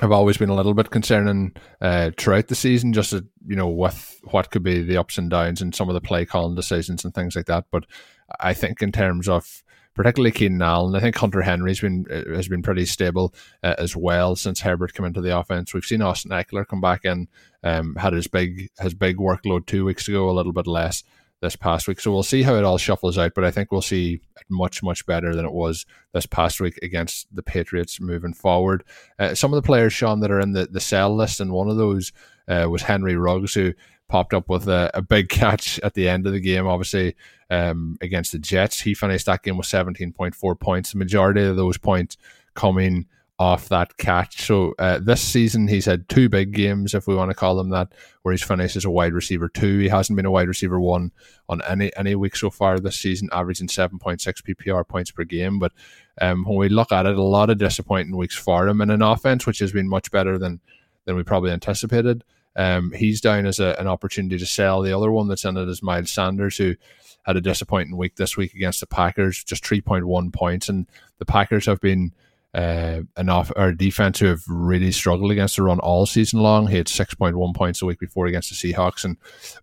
have 0.00 0.12
always 0.12 0.36
been 0.36 0.50
a 0.50 0.54
little 0.54 0.74
bit 0.74 0.90
concerning 0.90 1.54
uh, 1.80 2.10
throughout 2.18 2.48
the 2.48 2.54
season, 2.54 2.92
just 2.92 3.14
uh, 3.14 3.22
you 3.46 3.56
know 3.56 3.68
with 3.68 4.20
what 4.24 4.50
could 4.50 4.62
be 4.62 4.82
the 4.82 4.96
ups 4.96 5.18
and 5.18 5.30
downs 5.30 5.62
and 5.62 5.74
some 5.74 5.88
of 5.88 5.94
the 5.94 6.00
play 6.00 6.24
calling 6.24 6.54
decisions 6.54 7.04
and 7.04 7.14
things 7.14 7.34
like 7.34 7.46
that. 7.46 7.64
But 7.70 7.84
I 8.40 8.52
think 8.54 8.82
in 8.82 8.92
terms 8.92 9.28
of 9.28 9.62
particularly 9.94 10.32
Keenan 10.32 10.60
Allen, 10.60 10.94
I 10.94 11.00
think 11.00 11.16
Hunter 11.16 11.42
Henry's 11.42 11.80
been 11.80 12.04
uh, 12.10 12.34
has 12.34 12.48
been 12.48 12.62
pretty 12.62 12.84
stable 12.84 13.34
uh, 13.62 13.74
as 13.78 13.96
well 13.96 14.36
since 14.36 14.60
Herbert 14.60 14.94
came 14.94 15.06
into 15.06 15.22
the 15.22 15.36
offense. 15.36 15.72
We've 15.72 15.84
seen 15.84 16.02
Austin 16.02 16.30
Ekeler 16.30 16.66
come 16.66 16.82
back 16.82 17.04
in, 17.04 17.28
um, 17.62 17.96
had 17.96 18.12
his 18.12 18.26
big 18.26 18.68
his 18.78 18.94
big 18.94 19.16
workload 19.16 19.66
two 19.66 19.84
weeks 19.84 20.08
ago, 20.08 20.28
a 20.28 20.32
little 20.32 20.52
bit 20.52 20.66
less 20.66 21.02
this 21.40 21.56
past 21.56 21.86
week. 21.86 22.00
So 22.00 22.10
we'll 22.10 22.22
see 22.22 22.42
how 22.42 22.54
it 22.56 22.64
all 22.64 22.78
shuffles 22.78 23.18
out, 23.18 23.32
but 23.34 23.44
I 23.44 23.50
think 23.50 23.70
we'll 23.70 23.82
see 23.82 24.20
much, 24.48 24.82
much 24.82 25.04
better 25.06 25.34
than 25.34 25.44
it 25.44 25.52
was 25.52 25.84
this 26.12 26.26
past 26.26 26.60
week 26.60 26.78
against 26.82 27.34
the 27.34 27.42
Patriots 27.42 28.00
moving 28.00 28.32
forward. 28.32 28.84
Uh, 29.18 29.34
some 29.34 29.52
of 29.52 29.62
the 29.62 29.66
players, 29.66 29.92
Sean, 29.92 30.20
that 30.20 30.30
are 30.30 30.40
in 30.40 30.52
the, 30.52 30.66
the 30.66 30.80
sell 30.80 31.14
list, 31.14 31.40
and 31.40 31.52
one 31.52 31.68
of 31.68 31.76
those 31.76 32.12
uh, 32.48 32.66
was 32.70 32.82
Henry 32.82 33.16
Ruggs, 33.16 33.54
who 33.54 33.74
popped 34.08 34.32
up 34.32 34.48
with 34.48 34.68
a, 34.68 34.90
a, 34.94 35.02
big 35.02 35.28
catch 35.30 35.78
at 35.80 35.94
the 35.94 36.08
end 36.08 36.26
of 36.26 36.32
the 36.32 36.40
game, 36.40 36.66
obviously, 36.66 37.14
um, 37.50 37.96
against 38.00 38.32
the 38.32 38.38
Jets. 38.38 38.80
He 38.80 38.94
finished 38.94 39.26
that 39.26 39.42
game 39.42 39.56
with 39.56 39.66
17.4 39.66 40.60
points. 40.60 40.92
The 40.92 40.98
majority 40.98 41.42
of 41.42 41.56
those 41.56 41.76
points 41.76 42.16
coming 42.54 43.06
off 43.38 43.68
that 43.68 43.96
catch. 43.98 44.42
So 44.42 44.74
uh, 44.78 44.98
this 44.98 45.20
season, 45.20 45.68
he's 45.68 45.84
had 45.84 46.08
two 46.08 46.28
big 46.28 46.52
games, 46.52 46.94
if 46.94 47.06
we 47.06 47.14
want 47.14 47.30
to 47.30 47.34
call 47.34 47.56
them 47.56 47.68
that, 47.70 47.92
where 48.22 48.32
he's 48.32 48.42
finished 48.42 48.76
as 48.76 48.84
a 48.84 48.90
wide 48.90 49.12
receiver 49.12 49.48
two. 49.48 49.78
He 49.78 49.88
hasn't 49.88 50.16
been 50.16 50.24
a 50.26 50.30
wide 50.30 50.48
receiver 50.48 50.80
one 50.80 51.12
on 51.48 51.60
any 51.62 51.94
any 51.96 52.14
week 52.14 52.36
so 52.36 52.50
far 52.50 52.78
this 52.78 52.98
season, 52.98 53.28
averaging 53.32 53.68
seven 53.68 53.98
point 53.98 54.20
six 54.20 54.40
PPR 54.40 54.88
points 54.88 55.10
per 55.10 55.24
game. 55.24 55.58
But 55.58 55.72
um, 56.20 56.44
when 56.44 56.56
we 56.56 56.68
look 56.70 56.92
at 56.92 57.06
it, 57.06 57.16
a 57.16 57.22
lot 57.22 57.50
of 57.50 57.58
disappointing 57.58 58.16
weeks 58.16 58.36
for 58.36 58.66
him 58.66 58.80
in 58.80 58.90
an 58.90 59.02
offense, 59.02 59.46
which 59.46 59.58
has 59.58 59.72
been 59.72 59.88
much 59.88 60.10
better 60.10 60.38
than 60.38 60.60
than 61.04 61.16
we 61.16 61.22
probably 61.22 61.50
anticipated. 61.50 62.24
Um, 62.56 62.90
he's 62.92 63.20
down 63.20 63.44
as 63.44 63.60
a, 63.60 63.76
an 63.78 63.86
opportunity 63.86 64.38
to 64.38 64.46
sell. 64.46 64.80
The 64.80 64.96
other 64.96 65.12
one 65.12 65.28
that's 65.28 65.44
in 65.44 65.58
it 65.58 65.68
is 65.68 65.82
Miles 65.82 66.10
Sanders, 66.10 66.56
who 66.56 66.74
had 67.24 67.36
a 67.36 67.42
disappointing 67.42 67.98
week 67.98 68.16
this 68.16 68.36
week 68.36 68.54
against 68.54 68.80
the 68.80 68.86
Packers, 68.86 69.44
just 69.44 69.62
3.1 69.62 70.32
points. 70.32 70.70
And 70.70 70.86
the 71.18 71.26
Packers 71.26 71.66
have 71.66 71.80
been 71.82 72.12
uh, 72.56 73.02
off 73.28 73.52
our 73.54 73.70
defense 73.70 74.18
who 74.18 74.26
have 74.26 74.42
really 74.48 74.90
struggled 74.90 75.30
against 75.30 75.56
the 75.56 75.62
run 75.62 75.78
all 75.80 76.06
season 76.06 76.40
long. 76.40 76.66
He 76.66 76.78
had 76.78 76.88
six 76.88 77.14
point 77.14 77.36
one 77.36 77.52
points 77.52 77.82
a 77.82 77.86
week 77.86 78.00
before 78.00 78.26
against 78.26 78.48
the 78.50 78.72
Seahawks, 78.72 79.04
and 79.04 79.18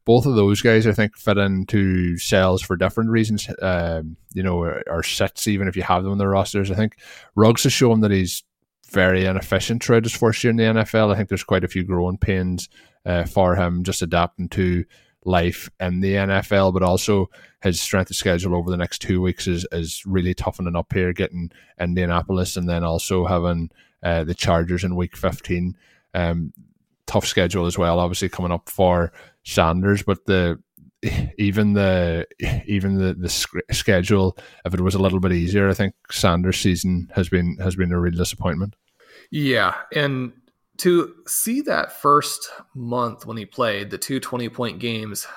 both 0.06 0.28
of 0.28 0.36
those 0.36 0.62
guys 0.62 0.86
I 0.86 0.92
think 0.92 1.18
fit 1.18 1.40
into 1.40 2.18
cells 2.20 2.62
for 2.62 2.76
different 2.76 3.10
reasons. 3.10 3.50
Um, 3.62 4.16
you 4.34 4.44
know, 4.44 4.60
or, 4.60 4.84
or 4.88 5.02
sets 5.02 5.48
even 5.48 5.68
if 5.68 5.76
you 5.76 5.82
have 5.82 6.04
them 6.04 6.14
in 6.14 6.18
the 6.20 6.28
rosters. 6.28 6.70
I 6.70 6.76
think 6.76 6.98
Ruggs 7.36 7.64
has 7.64 7.74
shown 7.74 8.02
that 8.02 8.12
he's 8.12 8.44
very 8.92 9.26
inefficient 9.26 9.84
throughout 9.84 10.04
his 10.04 10.16
first 10.16 10.44
year 10.44 10.52
in 10.52 10.58
the 10.58 10.64
NFL. 10.64 11.12
I 11.12 11.18
think 11.18 11.30
there's 11.30 11.44
quite 11.44 11.64
a 11.64 11.68
few 11.68 11.84
growing 11.84 12.18
pains 12.18 12.70
uh, 13.06 13.26
for 13.26 13.56
him 13.56 13.84
just 13.84 14.04
adapting 14.04 14.50
to 14.50 14.86
life 15.26 15.70
in 15.80 16.02
the 16.02 16.14
NFL, 16.14 16.74
but 16.74 16.84
also 16.84 17.30
his 17.62 17.80
strength 17.80 18.10
of 18.10 18.16
schedule 18.16 18.56
over 18.56 18.70
the 18.70 18.78
next 18.78 19.00
two 19.00 19.22
weeks 19.22 19.48
is 19.48 19.66
is 19.72 20.04
really 20.06 20.34
toughening 20.34 20.76
up 20.76 20.92
here, 20.94 21.14
getting 21.14 21.52
Indianapolis 21.80 22.58
and 22.58 22.68
then 22.68 22.84
also 22.84 23.26
having 23.26 23.70
uh, 24.04 24.24
the 24.24 24.36
Chargers 24.36 24.84
in 24.84 24.96
week 24.96 25.16
15. 25.16 25.78
Um, 26.14 26.54
tough 27.06 27.26
schedule 27.26 27.66
as 27.66 27.78
well, 27.78 28.00
obviously 28.00 28.30
coming 28.30 28.52
up 28.52 28.70
for 28.70 29.12
Sanders, 29.44 30.04
but 30.04 30.26
the 30.26 30.60
even 31.38 31.74
the 31.74 32.28
even 32.66 32.98
the 32.98 33.14
the 33.14 33.30
schedule, 33.74 34.38
if 34.66 34.74
it 34.74 34.82
was 34.82 34.96
a 34.96 35.00
little 35.00 35.20
bit 35.20 35.34
easier, 35.34 35.70
I 35.70 35.74
think 35.74 35.96
Sanders' 36.12 36.60
season 36.60 37.12
has 37.16 37.30
been 37.30 37.58
has 37.58 37.76
been 37.76 37.92
a 37.92 38.00
real 38.00 38.14
disappointment. 38.14 38.76
Yeah, 39.32 39.76
and 39.96 40.34
to 40.78 41.14
see 41.28 41.62
that 41.62 42.02
first 42.02 42.50
month 42.74 43.26
when 43.26 43.38
he 43.38 43.46
played 43.46 43.90
the 43.90 43.98
two 43.98 44.20
20 44.20 44.50
point 44.50 44.80
games, 44.80 45.28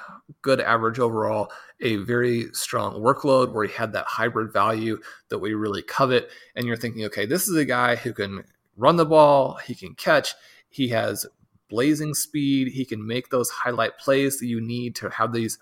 good 0.43 0.61
average 0.61 0.99
overall, 0.99 1.53
a 1.81 1.97
very 1.97 2.47
strong 2.53 3.01
workload 3.01 3.53
where 3.53 3.67
he 3.67 3.73
had 3.73 3.93
that 3.93 4.07
hybrid 4.07 4.53
value 4.53 4.99
that 5.29 5.39
we 5.39 5.55
really 5.55 5.83
covet. 5.83 6.31
And 6.55 6.67
you're 6.67 6.77
thinking, 6.77 7.05
okay, 7.07 7.27
this 7.27 7.49
is 7.49 7.57
a 7.57 7.65
guy 7.65 7.97
who 7.97 8.13
can 8.13 8.45
run 8.77 8.97
the 8.97 9.07
ball, 9.07 9.59
he 9.65 9.75
can 9.75 9.95
catch, 9.95 10.35
he 10.69 10.89
has 10.89 11.27
blazing 11.69 12.15
speed, 12.15 12.69
he 12.69 12.85
can 12.85 13.07
make 13.07 13.29
those 13.29 13.51
highlight 13.51 13.99
plays 13.99 14.39
that 14.39 14.47
you 14.47 14.61
need 14.61 14.95
to 14.97 15.11
have 15.11 15.33
these 15.33 15.59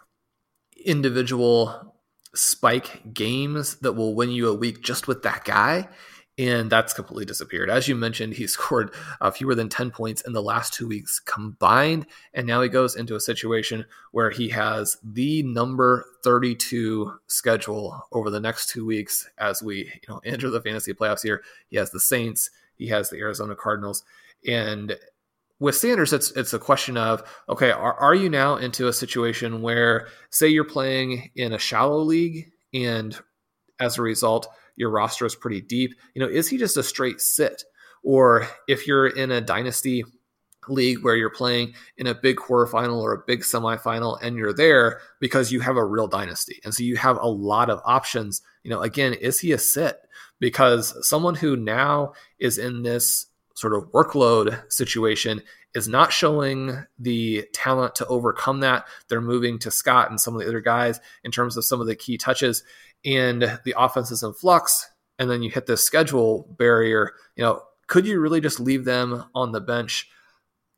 individual 0.85 1.95
spike 2.35 3.15
games 3.15 3.77
that 3.77 3.93
will 3.93 4.15
win 4.15 4.31
you 4.31 4.49
a 4.49 4.55
week 4.55 4.83
just 4.83 5.07
with 5.07 5.23
that 5.23 5.45
guy 5.45 5.89
and 6.37 6.69
that's 6.69 6.93
completely 6.93 7.25
disappeared. 7.25 7.71
As 7.71 7.87
you 7.87 7.95
mentioned, 7.95 8.35
he 8.35 8.47
scored 8.49 8.93
uh, 9.21 9.31
fewer 9.31 9.55
than 9.55 9.69
10 9.69 9.91
points 9.91 10.23
in 10.23 10.33
the 10.33 10.43
last 10.43 10.75
two 10.75 10.89
weeks 10.89 11.21
combined, 11.21 12.07
and 12.33 12.47
now 12.47 12.63
he 12.63 12.69
goes 12.69 12.97
into 12.97 13.17
a 13.17 13.21
situation 13.21 13.85
where 14.13 14.31
he 14.31 14.49
has 14.49 14.97
the 15.03 15.43
number 15.43 16.05
32 16.23 17.13
schedule 17.27 18.07
over 18.13 18.31
the 18.31 18.41
next 18.41 18.69
two 18.69 18.85
weeks 18.85 19.29
as 19.39 19.63
we 19.63 19.85
you 19.85 20.09
know 20.09 20.21
enter 20.25 20.51
the 20.51 20.61
fantasy 20.61 20.93
playoffs 20.93 21.23
here. 21.23 21.43
He 21.69 21.77
has 21.77 21.91
the 21.91 22.01
Saints, 22.01 22.51
he 22.77 22.89
has 22.89 23.11
the 23.11 23.19
Arizona 23.19 23.55
Cardinals, 23.55 24.05
and 24.47 24.97
with 25.61 25.77
Sanders, 25.77 26.13
it's 26.13 26.31
it's 26.33 26.53
a 26.53 26.59
question 26.59 26.97
of 26.97 27.23
okay, 27.49 27.71
are, 27.71 27.95
are 27.95 28.15
you 28.15 28.29
now 28.29 28.57
into 28.57 28.89
a 28.89 28.93
situation 28.93 29.63
where 29.63 30.09
say 30.31 30.49
you're 30.49 30.65
playing 30.65 31.31
in 31.37 31.53
a 31.53 31.59
shallow 31.59 32.01
league 32.01 32.51
and 32.73 33.19
as 33.81 33.99
a 33.99 34.03
result 34.03 34.49
your 34.77 34.91
roster 34.91 35.27
is 35.27 35.35
pretty 35.35 35.61
deep. 35.61 35.95
You 36.15 36.21
know, 36.21 36.29
is 36.29 36.49
he 36.49 36.59
just 36.59 36.77
a 36.77 36.83
straight 36.83 37.21
sit? 37.21 37.65
Or 38.03 38.47
if 38.69 38.87
you're 38.87 39.07
in 39.07 39.31
a 39.31 39.41
dynasty 39.41 40.05
league 40.69 41.03
where 41.03 41.17
you're 41.17 41.31
playing 41.31 41.75
in 41.97 42.07
a 42.07 42.15
big 42.15 42.37
quarterfinal 42.37 43.01
or 43.01 43.13
a 43.13 43.25
big 43.27 43.41
semifinal 43.41 44.19
and 44.23 44.37
you're 44.37 44.53
there 44.53 45.01
because 45.21 45.53
you 45.53 45.61
have 45.61 45.77
a 45.77 45.85
real 45.85 46.07
dynasty. 46.07 46.61
And 46.65 46.75
so 46.75 46.83
you 46.83 46.97
have 46.97 47.19
a 47.21 47.29
lot 47.29 47.71
of 47.71 47.81
options. 47.85 48.43
You 48.63 48.71
know, 48.71 48.81
again, 48.81 49.15
is 49.15 49.41
he 49.41 49.53
a 49.53 49.59
sit? 49.59 49.99
Because 50.41 50.95
someone 51.07 51.35
who 51.35 51.57
now 51.57 52.13
is 52.39 52.59
in 52.59 52.83
this 52.83 53.27
sort 53.55 53.75
of 53.75 53.91
workload 53.93 54.71
situation 54.73 55.43
is 55.75 55.89
not 55.89 56.13
showing 56.13 56.85
the 56.99 57.47
talent 57.53 57.95
to 57.97 58.07
overcome 58.07 58.61
that. 58.61 58.87
They're 59.09 59.21
moving 59.21 59.59
to 59.61 59.71
Scott 59.71 60.11
and 60.11 60.21
some 60.21 60.35
of 60.35 60.41
the 60.41 60.49
other 60.49 60.61
guys 60.61 61.01
in 61.25 61.31
terms 61.31 61.57
of 61.57 61.65
some 61.65 61.81
of 61.81 61.87
the 61.87 61.97
key 61.97 62.17
touches 62.17 62.63
and 63.05 63.61
the 63.65 63.75
offense 63.77 64.11
is 64.11 64.23
in 64.23 64.33
flux, 64.33 64.89
and 65.19 65.31
then 65.31 65.43
you 65.43 65.51
hit 65.51 65.67
this 65.67 65.85
schedule 65.85 66.55
barrier, 66.59 67.13
you 67.37 67.45
know, 67.45 67.63
could 67.87 68.07
you 68.07 68.19
really 68.19 68.41
just 68.41 68.61
leave 68.61 68.85
them 68.85 69.25
on 69.35 69.53
the 69.53 69.61
bench 69.61 70.09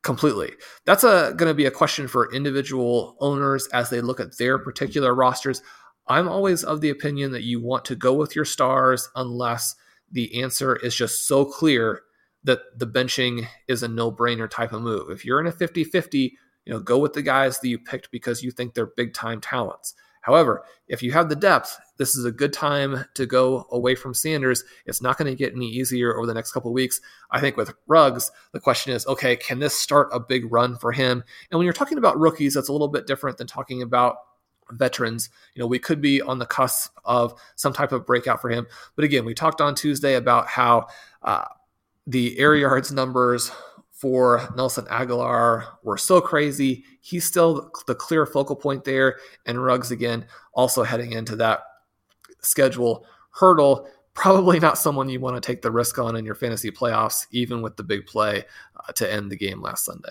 completely. 0.03 0.53
That's 0.85 1.03
a 1.03 1.33
going 1.35 1.49
to 1.49 1.53
be 1.53 1.65
a 1.65 1.71
question 1.71 2.07
for 2.07 2.33
individual 2.33 3.17
owners 3.19 3.67
as 3.73 3.89
they 3.89 3.99
look 3.99 4.19
at 4.19 4.37
their 4.37 4.57
particular 4.57 5.13
rosters. 5.13 5.61
I'm 6.07 6.29
always 6.29 6.63
of 6.63 6.79
the 6.79 6.89
opinion 6.89 7.31
that 7.31 7.43
you 7.43 7.61
want 7.61 7.83
to 7.85 7.95
go 7.95 8.13
with 8.13 8.35
your 8.35 8.45
stars 8.45 9.09
unless 9.15 9.75
the 10.09 10.41
answer 10.41 10.77
is 10.77 10.95
just 10.95 11.27
so 11.27 11.43
clear 11.43 12.03
that 12.43 12.59
the 12.77 12.87
benching 12.87 13.47
is 13.67 13.83
a 13.83 13.87
no-brainer 13.89 14.49
type 14.49 14.71
of 14.71 14.81
move. 14.81 15.09
If 15.09 15.25
you're 15.25 15.41
in 15.41 15.47
a 15.47 15.51
50-50, 15.51 16.31
you 16.65 16.73
know, 16.73 16.79
go 16.79 16.97
with 16.97 17.11
the 17.11 17.21
guys 17.21 17.59
that 17.59 17.67
you 17.67 17.77
picked 17.77 18.09
because 18.11 18.41
you 18.41 18.51
think 18.51 18.73
they're 18.73 18.91
big 18.95 19.13
time 19.13 19.41
talents. 19.41 19.93
However, 20.27 20.65
if 20.89 21.01
you 21.01 21.13
have 21.13 21.29
the 21.29 21.37
depth, 21.37 21.79
this 21.95 22.13
is 22.17 22.25
a 22.25 22.33
good 22.33 22.51
time 22.51 23.05
to 23.13 23.25
go 23.25 23.65
away 23.71 23.95
from 23.95 24.13
Sanders. 24.13 24.65
It's 24.85 25.01
not 25.01 25.17
going 25.17 25.31
to 25.31 25.37
get 25.37 25.53
any 25.53 25.67
easier 25.69 26.17
over 26.17 26.27
the 26.27 26.33
next 26.33 26.51
couple 26.51 26.73
weeks. 26.73 26.99
I 27.31 27.39
think 27.39 27.55
with 27.55 27.73
Ruggs, 27.87 28.29
the 28.51 28.59
question 28.59 28.91
is 28.91 29.07
okay, 29.07 29.37
can 29.37 29.59
this 29.59 29.73
start 29.73 30.09
a 30.11 30.19
big 30.19 30.51
run 30.51 30.75
for 30.75 30.91
him? 30.91 31.23
And 31.49 31.57
when 31.57 31.63
you're 31.63 31.71
talking 31.71 31.97
about 31.97 32.19
rookies, 32.19 32.55
that's 32.55 32.67
a 32.67 32.73
little 32.73 32.89
bit 32.89 33.07
different 33.07 33.37
than 33.37 33.47
talking 33.47 33.81
about 33.81 34.17
veterans. 34.71 35.29
You 35.55 35.61
know, 35.61 35.67
we 35.67 35.79
could 35.79 36.01
be 36.01 36.21
on 36.21 36.39
the 36.39 36.45
cusp 36.45 36.91
of 37.05 37.39
some 37.55 37.71
type 37.71 37.93
of 37.93 38.05
breakout 38.05 38.41
for 38.41 38.49
him. 38.49 38.67
But 38.97 39.05
again, 39.05 39.23
we 39.23 39.33
talked 39.33 39.61
on 39.61 39.75
Tuesday 39.75 40.15
about 40.15 40.47
how 40.47 40.87
uh, 41.21 41.45
the 42.05 42.37
air 42.37 42.53
yards 42.53 42.91
numbers 42.91 43.49
for 43.97 44.47
Nelson 44.55 44.85
Agholor 44.85 45.65
were 45.81 45.97
so 45.97 46.21
crazy. 46.21 46.85
He's 47.01 47.25
still 47.25 47.71
the 47.87 47.95
clear 47.95 48.27
focal 48.27 48.55
point 48.55 48.83
there. 48.83 49.17
And 49.47 49.63
Ruggs, 49.63 49.89
again, 49.89 50.27
also 50.53 50.83
heading 50.83 51.13
into 51.13 51.35
that 51.37 51.61
schedule 52.41 53.07
hurdle. 53.31 53.89
Probably 54.13 54.59
not 54.59 54.77
someone 54.77 55.09
you 55.09 55.19
want 55.19 55.35
to 55.35 55.45
take 55.45 55.63
the 55.63 55.71
risk 55.71 55.97
on 55.97 56.15
in 56.15 56.25
your 56.25 56.35
fantasy 56.35 56.69
playoffs, 56.69 57.25
even 57.31 57.63
with 57.63 57.75
the 57.75 57.83
big 57.83 58.05
play 58.05 58.43
uh, 58.75 58.91
to 58.93 59.11
end 59.11 59.31
the 59.31 59.37
game 59.37 59.61
last 59.61 59.85
Sunday. 59.85 60.09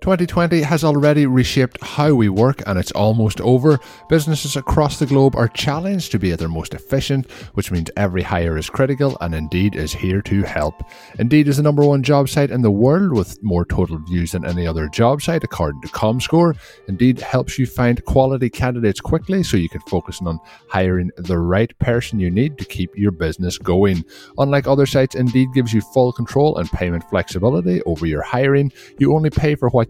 2020 0.00 0.62
has 0.62 0.82
already 0.82 1.26
reshaped 1.26 1.76
how 1.82 2.14
we 2.14 2.30
work 2.30 2.62
and 2.66 2.78
it's 2.78 2.90
almost 2.92 3.38
over. 3.42 3.78
Businesses 4.08 4.56
across 4.56 4.98
the 4.98 5.04
globe 5.04 5.36
are 5.36 5.48
challenged 5.48 6.10
to 6.10 6.18
be 6.18 6.32
at 6.32 6.38
their 6.38 6.48
most 6.48 6.72
efficient, 6.72 7.30
which 7.52 7.70
means 7.70 7.90
every 7.98 8.22
hire 8.22 8.56
is 8.56 8.70
critical 8.70 9.18
and 9.20 9.34
Indeed 9.34 9.76
is 9.76 9.92
here 9.92 10.22
to 10.22 10.42
help. 10.42 10.82
Indeed 11.18 11.48
is 11.48 11.58
the 11.58 11.62
number 11.62 11.84
one 11.84 12.02
job 12.02 12.30
site 12.30 12.50
in 12.50 12.62
the 12.62 12.70
world 12.70 13.12
with 13.12 13.42
more 13.42 13.66
total 13.66 13.98
views 13.98 14.32
than 14.32 14.46
any 14.46 14.66
other 14.66 14.88
job 14.88 15.20
site 15.20 15.44
according 15.44 15.82
to 15.82 15.88
ComScore. 15.88 16.56
Indeed 16.88 17.20
helps 17.20 17.58
you 17.58 17.66
find 17.66 18.02
quality 18.06 18.48
candidates 18.48 19.02
quickly 19.02 19.42
so 19.42 19.58
you 19.58 19.68
can 19.68 19.82
focus 19.82 20.20
on 20.22 20.40
hiring 20.68 21.10
the 21.18 21.38
right 21.38 21.78
person 21.78 22.18
you 22.18 22.30
need 22.30 22.56
to 22.56 22.64
keep 22.64 22.90
your 22.96 23.12
business 23.12 23.58
going. 23.58 24.02
Unlike 24.38 24.66
other 24.66 24.86
sites, 24.86 25.14
Indeed 25.14 25.52
gives 25.52 25.74
you 25.74 25.82
full 25.82 26.10
control 26.14 26.56
and 26.56 26.70
payment 26.70 27.04
flexibility 27.10 27.82
over 27.82 28.06
your 28.06 28.22
hiring. 28.22 28.72
You 28.98 29.14
only 29.14 29.28
pay 29.28 29.56
for 29.56 29.68
what 29.68 29.89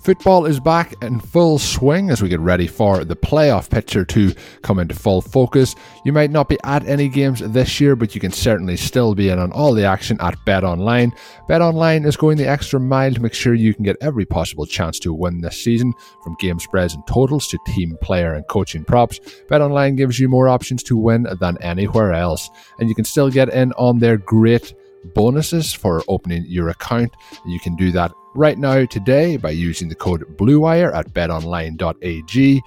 Football 0.00 0.46
is 0.46 0.58
back 0.58 0.94
in 1.02 1.20
full 1.20 1.58
swing 1.58 2.08
as 2.08 2.22
we 2.22 2.30
get 2.30 2.40
ready 2.40 2.66
for 2.66 3.04
the 3.04 3.14
playoff 3.14 3.68
picture 3.68 4.02
to 4.06 4.32
come 4.62 4.78
into 4.78 4.94
full 4.94 5.20
focus. 5.20 5.76
You 6.06 6.12
might 6.14 6.30
not 6.30 6.48
be 6.48 6.56
at 6.64 6.86
any 6.86 7.06
games 7.06 7.40
this 7.40 7.80
year, 7.82 7.94
but 7.94 8.14
you 8.14 8.20
can 8.20 8.32
certainly 8.32 8.78
still 8.78 9.14
be 9.14 9.28
in 9.28 9.38
on 9.38 9.52
all 9.52 9.74
the 9.74 9.84
action 9.84 10.16
at 10.22 10.42
Bet 10.46 10.64
Online. 10.64 11.14
Bet 11.48 11.60
Online 11.60 12.06
is 12.06 12.16
going 12.16 12.38
the 12.38 12.48
extra 12.48 12.80
mile 12.80 13.12
to 13.12 13.20
make 13.20 13.34
sure 13.34 13.52
you 13.52 13.74
can 13.74 13.84
get 13.84 13.96
every 14.00 14.24
possible 14.24 14.64
chance 14.64 14.98
to 15.00 15.12
win 15.12 15.42
this 15.42 15.62
season, 15.62 15.92
from 16.24 16.34
game 16.40 16.58
spreads 16.58 16.94
and 16.94 17.06
totals 17.06 17.46
to 17.48 17.58
team 17.66 17.98
player 18.00 18.32
and 18.32 18.48
coaching 18.48 18.84
props. 18.84 19.20
Bet 19.50 19.60
Online 19.60 19.96
gives 19.96 20.18
you 20.18 20.30
more 20.30 20.48
options 20.48 20.82
to 20.84 20.96
win 20.96 21.26
than 21.40 21.58
anywhere 21.60 22.14
else, 22.14 22.48
and 22.78 22.88
you 22.88 22.94
can 22.94 23.04
still 23.04 23.30
get 23.30 23.50
in 23.50 23.72
on 23.74 23.98
their 23.98 24.16
great 24.16 24.72
bonuses 25.14 25.74
for 25.74 26.02
opening 26.08 26.44
your 26.46 26.70
account. 26.70 27.14
You 27.46 27.60
can 27.60 27.76
do 27.76 27.92
that 27.92 28.12
right 28.34 28.58
now 28.58 28.84
today 28.84 29.36
by 29.36 29.50
using 29.50 29.88
the 29.88 29.94
code 29.94 30.36
BLUEWIRE 30.36 30.94
at 30.94 31.12
betonline.ag. 31.12 32.62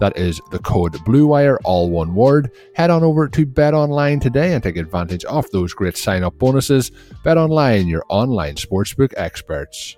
That 0.00 0.16
is 0.16 0.40
the 0.50 0.58
code 0.58 0.94
BLUEWIRE, 1.04 1.58
all 1.64 1.90
one 1.90 2.14
word. 2.14 2.50
Head 2.74 2.90
on 2.90 3.04
over 3.04 3.28
to 3.28 3.46
BetOnline 3.46 4.20
today 4.20 4.52
and 4.52 4.62
take 4.62 4.76
advantage 4.76 5.24
of 5.24 5.48
those 5.50 5.72
great 5.72 5.96
sign 5.96 6.24
up 6.24 6.38
bonuses. 6.38 6.90
BetOnline, 7.24 7.88
your 7.88 8.04
online 8.08 8.56
sportsbook 8.56 9.14
experts. 9.16 9.96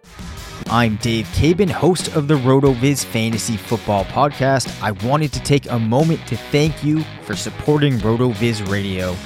I'm 0.69 0.97
Dave 0.97 1.27
Caban, 1.29 1.71
host 1.71 2.15
of 2.17 2.29
the 2.29 2.35
RotoViz 2.35 3.05
Fantasy 3.05 3.57
Football 3.57 4.05
Podcast. 4.07 4.83
I 4.83 4.93
wanted 5.07 5.33
to 5.33 5.41
take 5.41 5.71
a 5.71 5.79
moment 5.79 6.27
to 6.27 6.37
thank 6.37 6.85
you 6.85 7.05
for 7.23 7.37
supporting 7.37 7.95
RotoViz 7.99 8.71
Radio. 8.71 9.17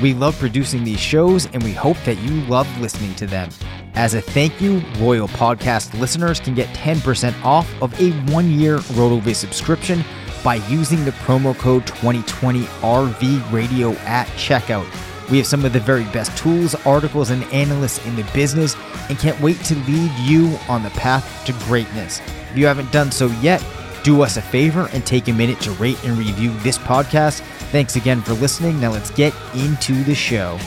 We 0.00 0.14
love 0.14 0.38
producing 0.38 0.84
these 0.84 1.00
shows 1.00 1.46
and 1.46 1.62
we 1.62 1.72
hope 1.72 1.98
that 2.04 2.18
you 2.18 2.40
love 2.46 2.68
listening 2.80 3.14
to 3.16 3.26
them. 3.26 3.50
As 3.94 4.14
a 4.14 4.20
thank 4.20 4.60
you, 4.60 4.80
loyal 4.98 5.28
podcast 5.28 5.98
listeners 5.98 6.40
can 6.40 6.54
get 6.54 6.68
10% 6.74 7.44
off 7.44 7.70
of 7.80 7.98
a 8.00 8.10
one 8.32 8.50
year 8.50 8.78
RotoViz 8.78 9.36
subscription 9.36 10.04
by 10.42 10.56
using 10.68 11.04
the 11.04 11.12
promo 11.12 11.56
code 11.56 11.86
2020RV 11.86 13.52
Radio 13.52 13.92
at 14.02 14.26
checkout. 14.36 14.86
We 15.30 15.38
have 15.38 15.46
some 15.46 15.64
of 15.64 15.72
the 15.72 15.80
very 15.80 16.04
best 16.06 16.36
tools, 16.36 16.74
articles, 16.86 17.30
and 17.30 17.44
analysts 17.44 18.04
in 18.04 18.16
the 18.16 18.28
business 18.34 18.76
and 19.08 19.18
can't 19.18 19.40
wait 19.40 19.58
to 19.64 19.74
lead 19.86 20.10
you 20.18 20.58
on 20.68 20.82
the 20.82 20.90
path 20.90 21.44
to 21.46 21.52
greatness. 21.66 22.20
If 22.50 22.58
you 22.58 22.66
haven't 22.66 22.92
done 22.92 23.10
so 23.10 23.28
yet, 23.40 23.64
do 24.02 24.22
us 24.22 24.36
a 24.36 24.42
favor 24.42 24.88
and 24.92 25.06
take 25.06 25.28
a 25.28 25.32
minute 25.32 25.60
to 25.60 25.70
rate 25.72 26.02
and 26.04 26.18
review 26.18 26.52
this 26.58 26.78
podcast. 26.78 27.40
Thanks 27.70 27.96
again 27.96 28.20
for 28.20 28.34
listening. 28.34 28.80
Now 28.80 28.90
let's 28.90 29.10
get 29.10 29.32
into 29.54 30.04
the 30.04 30.14
show. 30.14 30.58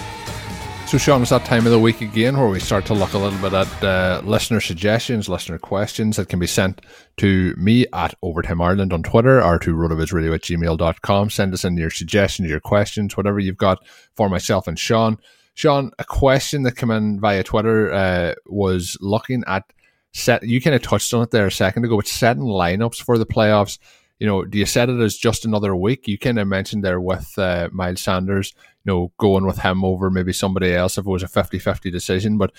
So, 0.87 0.97
Sean, 0.97 1.21
it's 1.21 1.31
that 1.31 1.43
time 1.43 1.65
of 1.65 1.73
the 1.73 1.79
week 1.79 1.99
again 1.99 2.37
where 2.37 2.47
we 2.47 2.61
start 2.61 2.85
to 2.85 2.93
look 2.93 3.11
a 3.11 3.17
little 3.17 3.37
bit 3.39 3.51
at 3.51 3.83
uh, 3.83 4.21
listener 4.23 4.61
suggestions, 4.61 5.27
listener 5.27 5.57
questions 5.57 6.15
that 6.15 6.29
can 6.29 6.39
be 6.39 6.47
sent 6.47 6.79
to 7.17 7.53
me 7.57 7.85
at 7.91 8.13
Overtime 8.21 8.61
Ireland 8.61 8.93
on 8.93 9.03
Twitter 9.03 9.43
or 9.43 9.59
to 9.59 9.75
rotovizradio 9.75 10.33
at 10.33 10.43
gmail.com. 10.43 11.29
Send 11.29 11.53
us 11.53 11.65
in 11.65 11.75
your 11.75 11.89
suggestions, 11.89 12.49
your 12.49 12.61
questions, 12.61 13.17
whatever 13.17 13.37
you've 13.37 13.57
got 13.57 13.85
for 14.15 14.29
myself 14.29 14.65
and 14.65 14.79
Sean. 14.79 15.17
Sean, 15.55 15.91
a 15.99 16.05
question 16.05 16.63
that 16.63 16.77
came 16.77 16.91
in 16.91 17.19
via 17.19 17.43
Twitter 17.43 17.91
uh, 17.91 18.35
was 18.45 18.97
looking 19.01 19.43
at 19.45 19.65
set. 20.13 20.43
You 20.43 20.61
kind 20.61 20.73
of 20.73 20.83
touched 20.83 21.13
on 21.13 21.21
it 21.21 21.31
there 21.31 21.47
a 21.47 21.51
second 21.51 21.83
ago, 21.83 21.97
but 21.97 22.07
setting 22.07 22.43
lineups 22.43 23.03
for 23.03 23.17
the 23.17 23.25
playoffs. 23.25 23.77
You 24.19 24.27
know, 24.27 24.45
do 24.45 24.57
you 24.57 24.65
set 24.65 24.89
it 24.89 24.99
as 24.99 25.15
just 25.15 25.45
another 25.45 25.75
week? 25.75 26.07
You 26.07 26.17
kind 26.17 26.39
of 26.39 26.47
mentioned 26.47 26.83
there 26.83 26.99
with 26.99 27.37
uh, 27.37 27.69
Miles 27.71 28.01
Sanders 28.01 28.53
you 28.87 28.93
know, 28.93 29.11
going 29.17 29.45
with 29.45 29.59
him 29.59 29.83
over 29.83 30.09
maybe 30.09 30.31
somebody 30.31 30.73
else 30.73 30.97
if 30.97 31.05
it 31.05 31.09
was 31.09 31.23
a 31.23 31.27
50 31.27 31.59
50 31.59 31.91
decision. 31.91 32.37
But 32.37 32.53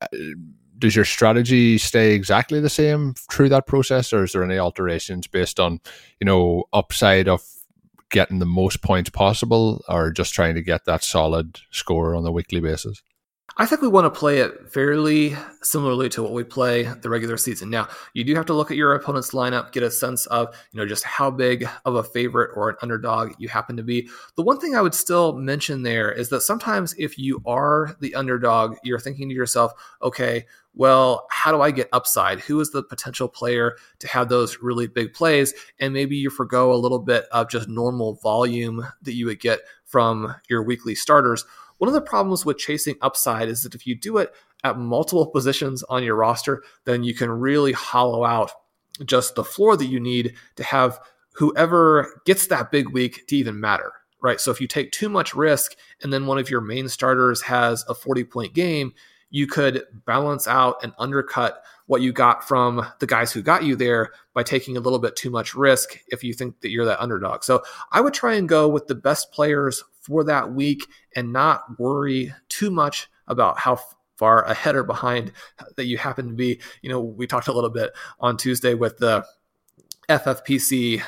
uh, 0.00 0.06
does 0.78 0.96
your 0.96 1.04
strategy 1.04 1.76
stay 1.76 2.14
exactly 2.14 2.60
the 2.60 2.70
same 2.70 3.12
through 3.30 3.50
that 3.50 3.66
process, 3.66 4.12
or 4.12 4.24
is 4.24 4.32
there 4.32 4.42
any 4.42 4.58
alterations 4.58 5.26
based 5.26 5.60
on, 5.60 5.80
you 6.18 6.24
know, 6.24 6.64
upside 6.72 7.28
of 7.28 7.42
getting 8.10 8.38
the 8.38 8.46
most 8.46 8.82
points 8.82 9.10
possible, 9.10 9.84
or 9.86 10.10
just 10.10 10.32
trying 10.32 10.54
to 10.54 10.62
get 10.62 10.86
that 10.86 11.04
solid 11.04 11.60
score 11.70 12.14
on 12.14 12.26
a 12.26 12.32
weekly 12.32 12.60
basis? 12.60 13.02
I 13.58 13.64
think 13.64 13.80
we 13.80 13.88
want 13.88 14.04
to 14.04 14.10
play 14.10 14.40
it 14.40 14.70
fairly 14.70 15.34
similarly 15.62 16.10
to 16.10 16.22
what 16.22 16.32
we 16.32 16.44
play 16.44 16.82
the 16.82 17.08
regular 17.08 17.38
season. 17.38 17.70
Now, 17.70 17.88
you 18.12 18.22
do 18.22 18.34
have 18.34 18.44
to 18.46 18.52
look 18.52 18.70
at 18.70 18.76
your 18.76 18.94
opponent's 18.94 19.30
lineup, 19.30 19.72
get 19.72 19.82
a 19.82 19.90
sense 19.90 20.26
of, 20.26 20.54
you 20.72 20.78
know, 20.78 20.84
just 20.84 21.04
how 21.04 21.30
big 21.30 21.66
of 21.86 21.94
a 21.94 22.02
favorite 22.02 22.50
or 22.54 22.68
an 22.68 22.76
underdog 22.82 23.32
you 23.38 23.48
happen 23.48 23.74
to 23.78 23.82
be. 23.82 24.10
The 24.34 24.42
one 24.42 24.60
thing 24.60 24.74
I 24.74 24.82
would 24.82 24.94
still 24.94 25.32
mention 25.32 25.82
there 25.82 26.12
is 26.12 26.28
that 26.28 26.42
sometimes 26.42 26.94
if 26.98 27.16
you 27.16 27.40
are 27.46 27.96
the 28.00 28.14
underdog, 28.14 28.76
you're 28.84 29.00
thinking 29.00 29.30
to 29.30 29.34
yourself, 29.34 29.72
okay, 30.02 30.44
well, 30.74 31.26
how 31.30 31.50
do 31.50 31.62
I 31.62 31.70
get 31.70 31.88
upside? 31.94 32.40
Who 32.40 32.60
is 32.60 32.72
the 32.72 32.82
potential 32.82 33.26
player 33.26 33.78
to 34.00 34.08
have 34.08 34.28
those 34.28 34.58
really 34.60 34.86
big 34.86 35.14
plays? 35.14 35.54
And 35.80 35.94
maybe 35.94 36.14
you 36.14 36.28
forego 36.28 36.74
a 36.74 36.76
little 36.76 36.98
bit 36.98 37.24
of 37.32 37.48
just 37.48 37.70
normal 37.70 38.16
volume 38.16 38.86
that 39.00 39.14
you 39.14 39.24
would 39.24 39.40
get 39.40 39.60
from 39.86 40.34
your 40.50 40.62
weekly 40.62 40.94
starters 40.94 41.46
one 41.78 41.88
of 41.88 41.94
the 41.94 42.00
problems 42.00 42.44
with 42.44 42.58
chasing 42.58 42.96
upside 43.02 43.48
is 43.48 43.62
that 43.62 43.74
if 43.74 43.86
you 43.86 43.94
do 43.94 44.18
it 44.18 44.32
at 44.64 44.78
multiple 44.78 45.26
positions 45.26 45.82
on 45.84 46.02
your 46.02 46.16
roster, 46.16 46.62
then 46.84 47.04
you 47.04 47.14
can 47.14 47.30
really 47.30 47.72
hollow 47.72 48.24
out 48.24 48.50
just 49.04 49.34
the 49.34 49.44
floor 49.44 49.76
that 49.76 49.86
you 49.86 50.00
need 50.00 50.34
to 50.56 50.64
have 50.64 50.98
whoever 51.34 52.20
gets 52.24 52.46
that 52.46 52.70
big 52.70 52.90
week 52.90 53.26
to 53.26 53.36
even 53.36 53.60
matter, 53.60 53.92
right? 54.22 54.40
So 54.40 54.50
if 54.50 54.60
you 54.60 54.66
take 54.66 54.90
too 54.90 55.08
much 55.08 55.34
risk 55.34 55.76
and 56.02 56.12
then 56.12 56.26
one 56.26 56.38
of 56.38 56.48
your 56.48 56.62
main 56.62 56.88
starters 56.88 57.42
has 57.42 57.84
a 57.88 57.94
40 57.94 58.24
point 58.24 58.54
game, 58.54 58.94
you 59.30 59.46
could 59.46 59.82
balance 60.06 60.48
out 60.48 60.82
and 60.82 60.92
undercut 60.98 61.62
what 61.86 62.00
you 62.00 62.12
got 62.12 62.46
from 62.46 62.86
the 63.00 63.06
guys 63.06 63.32
who 63.32 63.42
got 63.42 63.64
you 63.64 63.76
there 63.76 64.12
by 64.34 64.42
taking 64.42 64.76
a 64.76 64.80
little 64.80 64.98
bit 64.98 65.14
too 65.14 65.30
much 65.30 65.54
risk 65.54 66.00
if 66.08 66.24
you 66.24 66.32
think 66.32 66.60
that 66.60 66.70
you're 66.70 66.84
that 66.84 67.00
underdog. 67.00 67.44
So 67.44 67.62
I 67.92 68.00
would 68.00 68.14
try 68.14 68.34
and 68.34 68.48
go 68.48 68.68
with 68.68 68.86
the 68.86 68.94
best 68.94 69.30
players 69.32 69.84
for 70.06 70.24
that 70.24 70.52
week 70.52 70.86
and 71.14 71.32
not 71.32 71.78
worry 71.78 72.32
too 72.48 72.70
much 72.70 73.08
about 73.26 73.58
how 73.58 73.78
far 74.16 74.44
ahead 74.44 74.76
or 74.76 74.84
behind 74.84 75.32
that 75.76 75.86
you 75.86 75.98
happen 75.98 76.28
to 76.28 76.34
be. 76.34 76.60
You 76.80 76.90
know, 76.90 77.00
we 77.00 77.26
talked 77.26 77.48
a 77.48 77.52
little 77.52 77.70
bit 77.70 77.90
on 78.20 78.36
Tuesday 78.36 78.74
with 78.74 78.98
the 78.98 79.26
FFPC 80.08 81.02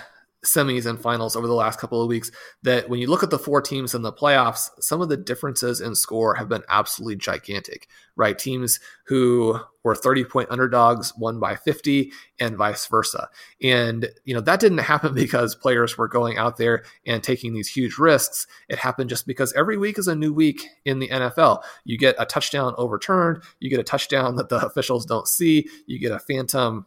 semis 0.44 0.87
and 0.87 1.01
finals 1.01 1.35
over 1.35 1.46
the 1.46 1.55
last 1.55 1.81
couple 1.81 2.01
of 2.01 2.09
weeks 2.09 2.31
that 2.62 2.88
when 2.88 3.01
you 3.01 3.09
look 3.09 3.22
at 3.22 3.31
the 3.31 3.38
four 3.38 3.61
teams 3.61 3.94
in 3.94 4.03
the 4.03 4.12
playoffs, 4.12 4.70
some 4.81 5.01
of 5.01 5.09
the 5.09 5.16
differences 5.16 5.81
in 5.81 5.94
score 5.94 6.35
have 6.37 6.48
been 6.48 6.62
absolutely 6.68 7.16
gigantic, 7.16 7.88
right? 8.14 8.38
Teams 8.38 8.79
who 9.07 9.59
were 9.83 9.96
30 9.96 10.24
point 10.24 10.51
underdogs 10.51 11.12
won 11.16 11.40
by 11.40 11.57
50 11.57 12.12
and 12.38 12.57
vice 12.57 12.87
versa. 12.87 13.29
And, 13.62 14.09
you 14.24 14.35
know, 14.35 14.40
that 14.42 14.61
didn't 14.61 14.79
happen 14.79 15.12
because 15.12 15.55
players 15.57 15.98
were 15.98 16.09
going 16.09 16.38
out 16.38 16.57
there 16.57 16.85
and 17.05 17.22
taking 17.22 17.53
these 17.53 17.68
huge 17.68 17.98
risks. 17.98 18.46
It 18.68 18.79
happened 18.79 19.11
just 19.11 19.27
because 19.27 19.53
every 19.55 19.77
week 19.77 19.98
is 19.98 20.09
a 20.09 20.14
new 20.14 20.33
week 20.33 20.62
in 20.85 21.01
the 21.01 21.09
NFL. 21.09 21.62
You 21.85 21.98
get 21.98 22.14
a 22.18 22.27
touchdown 22.27 22.74
overturned, 22.79 23.42
you 23.59 23.70
get 23.70 23.81
a 23.81 23.85
touchdown 23.85 24.37
that 24.37 24.51
the 24.51 24.57
officials 24.66 25.05
don't 25.05 25.27
see, 25.27 25.68
you 25.87 25.98
get 25.98 26.12
a 26.12 26.18
phantom 26.18 26.87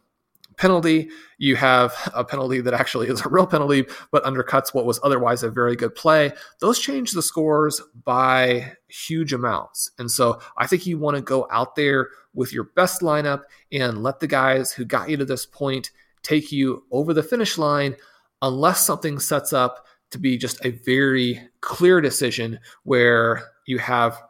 penalty. 0.56 1.10
You 1.38 1.56
have 1.56 1.94
a 2.14 2.24
penalty 2.24 2.60
that 2.60 2.74
actually 2.74 3.08
is 3.08 3.24
a 3.24 3.28
real 3.28 3.46
penalty, 3.46 3.86
but 4.10 4.24
undercuts 4.24 4.74
what 4.74 4.86
was 4.86 5.00
otherwise 5.02 5.42
a 5.42 5.50
very 5.50 5.76
good 5.76 5.94
play. 5.94 6.32
Those 6.60 6.78
change 6.78 7.12
the 7.12 7.22
scores 7.22 7.80
by 8.04 8.72
huge 8.88 9.32
amounts. 9.32 9.90
And 9.98 10.10
so 10.10 10.40
I 10.56 10.66
think 10.66 10.86
you 10.86 10.98
want 10.98 11.16
to 11.16 11.22
go 11.22 11.46
out 11.50 11.76
there 11.76 12.08
with 12.34 12.52
your 12.52 12.64
best 12.64 13.00
lineup 13.00 13.42
and 13.70 14.02
let 14.02 14.20
the 14.20 14.26
guys 14.26 14.72
who 14.72 14.84
got 14.84 15.08
you 15.08 15.16
to 15.18 15.24
this 15.24 15.46
point 15.46 15.90
take 16.22 16.52
you 16.52 16.84
over 16.90 17.12
the 17.12 17.22
finish 17.22 17.58
line, 17.58 17.96
unless 18.40 18.84
something 18.84 19.18
sets 19.18 19.52
up 19.52 19.86
to 20.10 20.18
be 20.18 20.36
just 20.36 20.64
a 20.64 20.70
very 20.70 21.40
clear 21.60 22.00
decision 22.00 22.58
where 22.84 23.42
you 23.66 23.78
have 23.78 24.22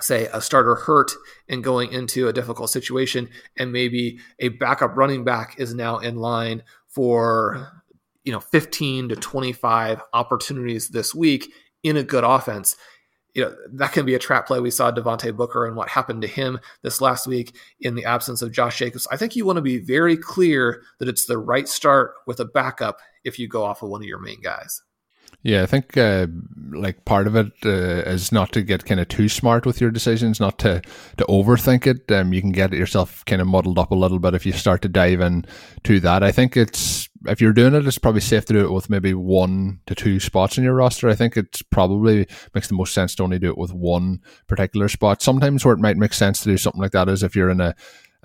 say 0.00 0.28
a 0.32 0.40
starter 0.40 0.74
hurt 0.74 1.12
and 1.48 1.64
going 1.64 1.92
into 1.92 2.28
a 2.28 2.32
difficult 2.32 2.70
situation 2.70 3.28
and 3.58 3.72
maybe 3.72 4.18
a 4.38 4.48
backup 4.48 4.96
running 4.96 5.24
back 5.24 5.58
is 5.58 5.74
now 5.74 5.98
in 5.98 6.16
line 6.16 6.62
for 6.88 7.82
you 8.24 8.32
know 8.32 8.40
15 8.40 9.10
to 9.10 9.16
25 9.16 10.02
opportunities 10.12 10.88
this 10.88 11.14
week 11.14 11.50
in 11.82 11.96
a 11.96 12.02
good 12.02 12.24
offense. 12.24 12.76
You 13.34 13.44
know 13.44 13.56
that 13.74 13.92
can 13.92 14.06
be 14.06 14.14
a 14.14 14.18
trap 14.18 14.46
play. 14.46 14.60
We 14.60 14.70
saw 14.70 14.90
Devontae 14.90 15.36
Booker 15.36 15.66
and 15.66 15.76
what 15.76 15.88
happened 15.88 16.22
to 16.22 16.28
him 16.28 16.58
this 16.82 17.00
last 17.00 17.26
week 17.26 17.54
in 17.80 17.94
the 17.94 18.04
absence 18.04 18.42
of 18.42 18.52
josh 18.52 18.78
jacobs. 18.78 19.06
I 19.10 19.16
think 19.16 19.36
you 19.36 19.44
want 19.44 19.56
to 19.56 19.62
be 19.62 19.78
very 19.78 20.16
clear 20.16 20.82
that 20.98 21.08
it's 21.08 21.26
the 21.26 21.38
right 21.38 21.68
start 21.68 22.14
with 22.26 22.40
a 22.40 22.46
backup 22.46 22.98
if 23.24 23.38
you 23.38 23.48
go 23.48 23.64
off 23.64 23.82
of 23.82 23.90
one 23.90 24.00
of 24.00 24.06
your 24.06 24.20
main 24.20 24.40
guys 24.40 24.82
yeah, 25.46 25.62
I 25.62 25.66
think 25.66 25.96
uh, 25.96 26.26
like 26.72 27.04
part 27.04 27.28
of 27.28 27.36
it 27.36 27.52
uh, 27.64 28.02
is 28.10 28.32
not 28.32 28.50
to 28.50 28.62
get 28.62 28.84
kind 28.84 28.98
of 28.98 29.06
too 29.06 29.28
smart 29.28 29.64
with 29.64 29.80
your 29.80 29.92
decisions, 29.92 30.40
not 30.40 30.58
to 30.58 30.82
to 31.18 31.24
overthink 31.26 31.86
it. 31.86 32.10
Um, 32.10 32.32
you 32.32 32.40
can 32.40 32.50
get 32.50 32.72
yourself 32.72 33.24
kind 33.26 33.40
of 33.40 33.46
muddled 33.46 33.78
up 33.78 33.92
a 33.92 33.94
little 33.94 34.18
bit 34.18 34.34
if 34.34 34.44
you 34.44 34.50
start 34.50 34.82
to 34.82 34.88
dive 34.88 35.20
in 35.20 35.44
to 35.84 36.00
that. 36.00 36.24
I 36.24 36.32
think 36.32 36.56
it's 36.56 37.08
if 37.26 37.40
you're 37.40 37.52
doing 37.52 37.74
it, 37.74 37.86
it's 37.86 37.96
probably 37.96 38.22
safe 38.22 38.44
to 38.46 38.54
do 38.54 38.64
it 38.64 38.72
with 38.72 38.90
maybe 38.90 39.14
one 39.14 39.78
to 39.86 39.94
two 39.94 40.18
spots 40.18 40.58
in 40.58 40.64
your 40.64 40.74
roster. 40.74 41.08
I 41.08 41.14
think 41.14 41.36
it's 41.36 41.62
probably 41.62 42.26
makes 42.52 42.66
the 42.66 42.74
most 42.74 42.92
sense 42.92 43.14
to 43.14 43.22
only 43.22 43.38
do 43.38 43.50
it 43.50 43.58
with 43.58 43.72
one 43.72 44.22
particular 44.48 44.88
spot. 44.88 45.22
Sometimes 45.22 45.64
where 45.64 45.74
it 45.74 45.80
might 45.80 45.96
make 45.96 46.12
sense 46.12 46.40
to 46.40 46.48
do 46.48 46.56
something 46.56 46.82
like 46.82 46.90
that 46.90 47.08
is 47.08 47.22
if 47.22 47.36
you're 47.36 47.50
in 47.50 47.60
a 47.60 47.76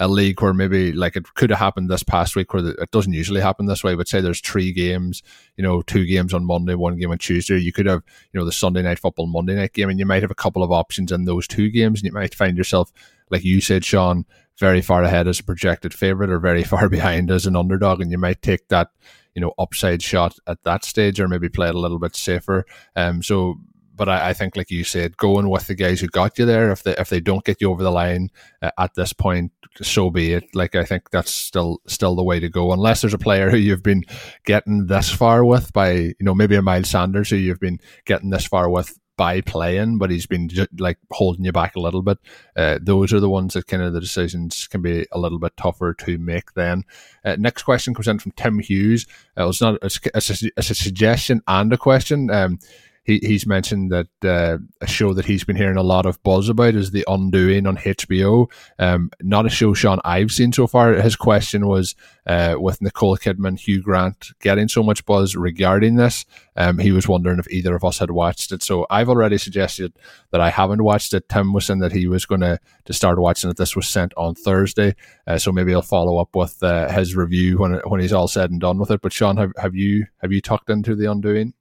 a 0.01 0.07
league 0.07 0.41
where 0.41 0.53
maybe 0.53 0.91
like 0.91 1.15
it 1.15 1.31
could 1.35 1.51
have 1.51 1.59
happened 1.59 1.87
this 1.87 2.01
past 2.01 2.35
week 2.35 2.51
where 2.53 2.69
it 2.69 2.89
doesn't 2.89 3.13
usually 3.13 3.39
happen 3.39 3.67
this 3.67 3.83
way 3.83 3.93
but 3.93 4.07
say 4.07 4.19
there's 4.19 4.41
three 4.41 4.73
games 4.73 5.21
you 5.57 5.63
know 5.63 5.83
two 5.83 6.07
games 6.07 6.33
on 6.33 6.43
monday 6.43 6.73
one 6.73 6.97
game 6.97 7.11
on 7.11 7.19
tuesday 7.19 7.59
you 7.59 7.71
could 7.71 7.85
have 7.85 8.01
you 8.33 8.39
know 8.39 8.45
the 8.45 8.51
sunday 8.51 8.81
night 8.81 8.97
football 8.97 9.27
monday 9.27 9.53
night 9.53 9.73
game 9.73 9.89
and 9.89 9.99
you 9.99 10.05
might 10.05 10.23
have 10.23 10.31
a 10.31 10.35
couple 10.35 10.63
of 10.63 10.71
options 10.71 11.11
in 11.11 11.25
those 11.25 11.47
two 11.47 11.69
games 11.69 11.99
and 11.99 12.07
you 12.07 12.11
might 12.11 12.33
find 12.33 12.57
yourself 12.57 12.91
like 13.29 13.43
you 13.43 13.61
said 13.61 13.85
sean 13.85 14.25
very 14.57 14.81
far 14.81 15.03
ahead 15.03 15.27
as 15.27 15.39
a 15.39 15.43
projected 15.43 15.93
favorite 15.93 16.31
or 16.31 16.39
very 16.39 16.63
far 16.73 16.89
behind 16.89 17.29
as 17.29 17.45
an 17.45 17.55
underdog 17.55 18.01
and 18.01 18.11
you 18.11 18.17
might 18.17 18.41
take 18.41 18.67
that 18.69 18.89
you 19.35 19.41
know 19.41 19.53
upside 19.59 20.01
shot 20.01 20.35
at 20.47 20.63
that 20.63 20.83
stage 20.83 21.19
or 21.19 21.27
maybe 21.27 21.47
play 21.47 21.69
it 21.69 21.75
a 21.75 21.79
little 21.79 21.99
bit 21.99 22.15
safer. 22.15 22.65
Um 22.95 23.21
so 23.21 23.59
but 24.01 24.09
I, 24.09 24.29
I, 24.29 24.33
think, 24.33 24.55
like 24.55 24.71
you 24.71 24.83
said, 24.83 25.15
going 25.17 25.47
with 25.47 25.67
the 25.67 25.75
guys 25.75 25.99
who 25.99 26.07
got 26.07 26.39
you 26.39 26.45
there, 26.45 26.71
if 26.71 26.81
they 26.81 26.95
if 26.97 27.09
they 27.09 27.19
don't 27.19 27.45
get 27.45 27.61
you 27.61 27.69
over 27.69 27.83
the 27.83 27.91
line 27.91 28.31
uh, 28.59 28.71
at 28.79 28.95
this 28.95 29.13
point, 29.13 29.51
so 29.81 30.09
be 30.09 30.33
it. 30.33 30.55
Like 30.55 30.75
I 30.75 30.83
think 30.83 31.09
that's 31.11 31.33
still 31.33 31.81
still 31.87 32.15
the 32.15 32.23
way 32.23 32.39
to 32.39 32.49
go, 32.49 32.71
unless 32.71 33.01
there's 33.01 33.13
a 33.13 33.19
player 33.19 33.49
who 33.49 33.57
you've 33.57 33.83
been 33.83 34.03
getting 34.45 34.87
this 34.87 35.09
far 35.09 35.45
with 35.45 35.71
by 35.73 35.91
you 35.91 36.15
know 36.21 36.35
maybe 36.35 36.55
a 36.55 36.61
Miles 36.61 36.89
Sanders 36.89 37.29
who 37.29 37.37
you've 37.37 37.59
been 37.59 37.79
getting 38.05 38.29
this 38.29 38.45
far 38.45 38.69
with 38.69 38.97
by 39.17 39.41
playing, 39.41 39.99
but 39.99 40.09
he's 40.09 40.25
been 40.25 40.49
just, 40.49 40.69
like 40.79 40.97
holding 41.11 41.45
you 41.45 41.51
back 41.51 41.75
a 41.75 41.79
little 41.79 42.01
bit. 42.01 42.17
Uh, 42.55 42.79
those 42.81 43.13
are 43.13 43.19
the 43.19 43.29
ones 43.29 43.53
that 43.53 43.67
kind 43.67 43.83
of 43.83 43.93
the 43.93 43.99
decisions 43.99 44.67
can 44.67 44.81
be 44.81 45.05
a 45.11 45.19
little 45.19 45.37
bit 45.37 45.55
tougher 45.57 45.93
to 45.93 46.17
make. 46.17 46.53
Then, 46.53 46.83
uh, 47.23 47.35
next 47.37 47.63
question 47.63 47.93
comes 47.93 48.07
in 48.07 48.17
from 48.17 48.31
Tim 48.31 48.57
Hughes. 48.59 49.05
Uh, 49.37 49.47
it's 49.47 49.61
not 49.61 49.77
it's, 49.83 49.99
it's, 50.15 50.43
a, 50.43 50.51
it's 50.57 50.69
a 50.71 50.75
suggestion 50.75 51.41
and 51.47 51.71
a 51.71 51.77
question. 51.77 52.31
Um, 52.31 52.57
he, 53.03 53.19
he's 53.19 53.47
mentioned 53.47 53.91
that 53.91 54.07
uh, 54.23 54.57
a 54.79 54.87
show 54.87 55.13
that 55.13 55.25
he's 55.25 55.43
been 55.43 55.55
hearing 55.55 55.77
a 55.77 55.83
lot 55.83 56.05
of 56.05 56.21
buzz 56.21 56.49
about 56.49 56.75
is 56.75 56.91
The 56.91 57.05
Undoing 57.07 57.65
on 57.65 57.77
HBO. 57.77 58.51
Um, 58.77 59.09
not 59.21 59.47
a 59.47 59.49
show, 59.49 59.73
Sean, 59.73 59.99
I've 60.05 60.31
seen 60.31 60.53
so 60.53 60.67
far. 60.67 60.93
His 60.93 61.15
question 61.15 61.67
was 61.67 61.95
uh, 62.27 62.55
with 62.59 62.81
Nicole 62.81 63.17
Kidman, 63.17 63.59
Hugh 63.59 63.81
Grant 63.81 64.29
getting 64.39 64.67
so 64.67 64.83
much 64.83 65.03
buzz 65.05 65.35
regarding 65.35 65.95
this. 65.95 66.25
Um, 66.55 66.77
he 66.77 66.91
was 66.91 67.07
wondering 67.07 67.39
if 67.39 67.49
either 67.49 67.75
of 67.75 67.83
us 67.83 67.97
had 67.97 68.11
watched 68.11 68.51
it. 68.51 68.61
So 68.61 68.85
I've 68.89 69.09
already 69.09 69.39
suggested 69.39 69.93
that 70.29 70.41
I 70.41 70.51
haven't 70.51 70.83
watched 70.83 71.13
it. 71.13 71.27
Tim 71.27 71.53
was 71.53 71.65
saying 71.65 71.79
that 71.79 71.93
he 71.93 72.07
was 72.07 72.25
going 72.25 72.41
to 72.41 72.59
to 72.85 72.93
start 72.93 73.19
watching 73.19 73.49
it. 73.49 73.57
This 73.57 73.75
was 73.75 73.87
sent 73.87 74.13
on 74.15 74.35
Thursday, 74.35 74.95
uh, 75.25 75.37
so 75.37 75.51
maybe 75.51 75.71
he'll 75.71 75.81
follow 75.81 76.17
up 76.19 76.35
with 76.35 76.61
uh, 76.61 76.91
his 76.91 77.15
review 77.15 77.57
when 77.57 77.79
when 77.87 78.01
he's 78.01 78.13
all 78.13 78.27
said 78.27 78.51
and 78.51 78.59
done 78.59 78.77
with 78.77 78.91
it. 78.91 79.01
But 79.01 79.13
Sean, 79.13 79.37
have, 79.37 79.53
have 79.57 79.75
you 79.75 80.05
have 80.21 80.31
you 80.31 80.41
tucked 80.41 80.69
into 80.69 80.95
The 80.95 81.09
Undoing? 81.09 81.53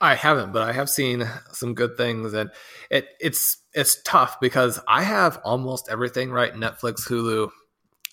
I 0.00 0.14
haven't, 0.14 0.52
but 0.52 0.62
I 0.62 0.72
have 0.72 0.90
seen 0.90 1.28
some 1.52 1.74
good 1.74 1.96
things, 1.96 2.34
and 2.34 2.50
it 2.90 3.08
it's 3.20 3.58
it's 3.72 4.02
tough 4.02 4.40
because 4.40 4.80
I 4.88 5.02
have 5.02 5.40
almost 5.44 5.88
everything 5.90 6.30
right: 6.30 6.54
Netflix, 6.54 7.08
Hulu, 7.08 7.50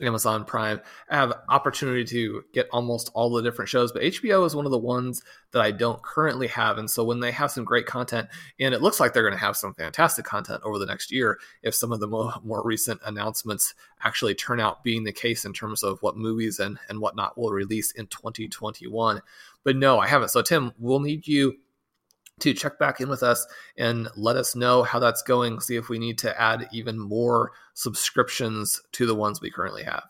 Amazon 0.01 0.43
Prime. 0.45 0.81
I 1.09 1.15
have 1.15 1.33
opportunity 1.49 2.03
to 2.05 2.43
get 2.53 2.67
almost 2.71 3.11
all 3.13 3.31
the 3.31 3.41
different 3.41 3.69
shows, 3.69 3.91
but 3.91 4.01
HBO 4.01 4.45
is 4.45 4.55
one 4.55 4.65
of 4.65 4.71
the 4.71 4.77
ones 4.77 5.21
that 5.51 5.61
I 5.61 5.71
don't 5.71 6.01
currently 6.01 6.47
have. 6.47 6.77
And 6.77 6.89
so 6.89 7.03
when 7.03 7.19
they 7.19 7.31
have 7.31 7.51
some 7.51 7.63
great 7.63 7.85
content, 7.85 8.27
and 8.59 8.73
it 8.73 8.81
looks 8.81 8.99
like 8.99 9.13
they're 9.13 9.23
going 9.23 9.33
to 9.33 9.45
have 9.45 9.55
some 9.55 9.73
fantastic 9.75 10.25
content 10.25 10.61
over 10.63 10.79
the 10.79 10.85
next 10.85 11.11
year, 11.11 11.39
if 11.61 11.75
some 11.75 11.91
of 11.91 11.99
the 11.99 12.07
more, 12.07 12.33
more 12.43 12.63
recent 12.63 13.01
announcements 13.05 13.75
actually 14.01 14.35
turn 14.35 14.59
out 14.59 14.83
being 14.83 15.03
the 15.03 15.11
case 15.11 15.45
in 15.45 15.53
terms 15.53 15.83
of 15.83 15.99
what 16.01 16.17
movies 16.17 16.59
and, 16.59 16.79
and 16.89 16.99
whatnot 16.99 17.37
will 17.37 17.51
release 17.51 17.91
in 17.91 18.07
2021. 18.07 19.21
But 19.63 19.75
no, 19.75 19.99
I 19.99 20.07
haven't. 20.07 20.29
So 20.29 20.41
Tim, 20.41 20.73
we'll 20.77 20.99
need 20.99 21.27
you 21.27 21.55
to 22.39 22.53
check 22.53 22.79
back 22.79 22.99
in 22.99 23.09
with 23.09 23.23
us 23.23 23.45
and 23.77 24.09
let 24.15 24.35
us 24.35 24.55
know 24.55 24.83
how 24.83 24.99
that's 24.99 25.21
going. 25.21 25.59
See 25.59 25.75
if 25.75 25.89
we 25.89 25.99
need 25.99 26.17
to 26.19 26.41
add 26.41 26.67
even 26.71 26.99
more 26.99 27.51
subscriptions 27.73 28.81
to 28.93 29.05
the 29.05 29.15
ones 29.15 29.39
we 29.39 29.51
currently 29.51 29.83
have. 29.83 30.03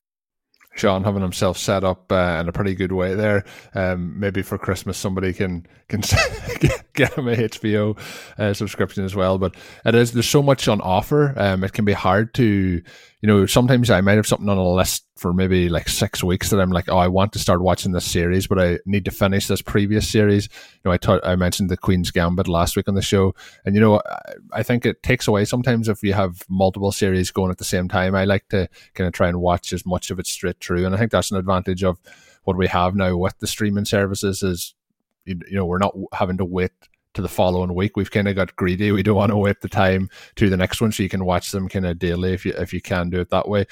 Sean 0.76 1.04
having 1.04 1.22
himself 1.22 1.58
set 1.58 1.84
up 1.84 2.12
uh, 2.12 2.40
in 2.42 2.50
a 2.50 2.52
pretty 2.52 2.74
good 2.74 2.92
way 2.92 3.14
there. 3.14 3.44
Um, 3.76 4.20
maybe 4.20 4.42
for 4.42 4.58
Christmas 4.58 4.98
somebody 4.98 5.32
can 5.32 5.68
can 5.88 6.02
get 6.94 7.14
him 7.14 7.28
a 7.28 7.36
HBO 7.36 7.98
uh, 8.40 8.54
subscription 8.54 9.06
as 9.06 9.16
well. 9.16 9.38
But 9.38 9.56
it 9.86 9.94
is 9.94 10.14
there's 10.14 10.30
so 10.30 10.42
much 10.42 10.68
on 10.68 10.82
offer. 10.82 11.34
Um, 11.38 11.64
it 11.64 11.74
can 11.74 11.86
be 11.86 11.94
hard 11.94 12.34
to 12.36 12.82
you 13.24 13.28
know, 13.28 13.46
sometimes 13.46 13.90
I 13.90 14.02
might 14.02 14.18
have 14.18 14.28
something 14.28 14.50
on 14.50 14.58
a 14.58 14.70
list 14.70 15.06
for 15.16 15.32
maybe 15.32 15.70
like 15.70 15.88
six 15.88 16.22
weeks 16.22 16.50
that 16.50 16.60
I'm 16.60 16.72
like, 16.72 16.90
oh, 16.90 16.98
I 16.98 17.08
want 17.08 17.32
to 17.32 17.40
start 17.40 17.62
watching 17.62 17.94
this 17.94 18.04
series, 18.04 18.48
but 18.48 18.60
I 18.60 18.80
need 18.86 19.06
to 19.06 19.12
finish 19.12 19.48
this 19.48 19.62
previous 19.62 20.10
series. 20.10 20.50
You 20.52 20.82
know, 20.84 20.92
I 20.92 20.98
taught, 20.98 21.26
I 21.26 21.38
mentioned 21.38 21.70
the 21.70 21.78
Queen's 21.78 22.12
Gambit 22.12 22.50
last 22.50 22.76
week 22.76 22.90
on 22.90 22.96
the 22.96 23.02
show, 23.02 23.34
and 23.64 23.76
you 23.76 23.82
know, 23.82 24.02
I, 24.06 24.34
I 24.52 24.64
think 24.64 24.86
it 24.86 25.04
takes 25.04 25.26
away 25.26 25.46
sometimes 25.46 25.88
if 25.88 26.04
you 26.04 26.12
have 26.12 26.44
multiple 26.50 26.92
series 26.92 27.32
going 27.32 27.50
at 27.50 27.60
the 27.60 27.64
same 27.64 27.88
time. 27.88 28.14
I 28.14 28.26
like 28.26 28.50
to 28.50 28.68
kind 28.94 29.08
of 29.08 29.14
try 29.14 29.30
and 29.30 29.40
watch 29.40 29.72
as 29.72 29.86
much 29.86 30.12
of 30.12 30.20
it 30.20 30.28
straight 30.28 30.60
through, 30.60 30.86
and 30.86 30.94
I 30.94 30.98
think 30.98 31.12
that's 31.12 31.32
an 31.32 31.38
advantage 31.38 31.82
of 31.82 32.02
what 32.44 32.58
we 32.58 32.68
have 32.68 32.94
now 32.94 33.16
with 33.16 33.40
the 33.40 33.48
streaming 33.48 33.86
services 33.86 34.44
is, 34.44 34.76
you 35.24 35.40
know, 35.50 35.66
we're 35.66 35.78
not 35.78 35.96
having 36.12 36.40
to 36.40 36.46
wait 36.46 36.72
to 37.14 37.22
the 37.22 37.30
following 37.30 37.74
week. 37.74 37.96
We've 37.96 38.12
kind 38.12 38.28
of 38.28 38.36
got 38.36 38.56
greedy. 38.56 38.92
We 38.92 39.04
don't 39.04 39.16
want 39.16 39.32
to 39.32 39.38
wait 39.38 39.62
the 39.62 39.70
time 39.70 40.10
to 40.36 40.50
the 40.50 40.58
next 40.58 40.82
one, 40.82 40.92
so 40.92 41.04
you 41.04 41.10
can 41.10 41.26
watch 41.26 41.52
them 41.52 41.70
kind 41.70 41.86
of 41.86 42.00
daily 42.00 42.34
if 42.34 42.46
you 42.46 42.54
if 42.58 42.74
you 42.74 42.82
can 42.82 43.10
do 43.10 43.20
it 43.20 43.30
that 43.30 43.48
way. 43.48 43.66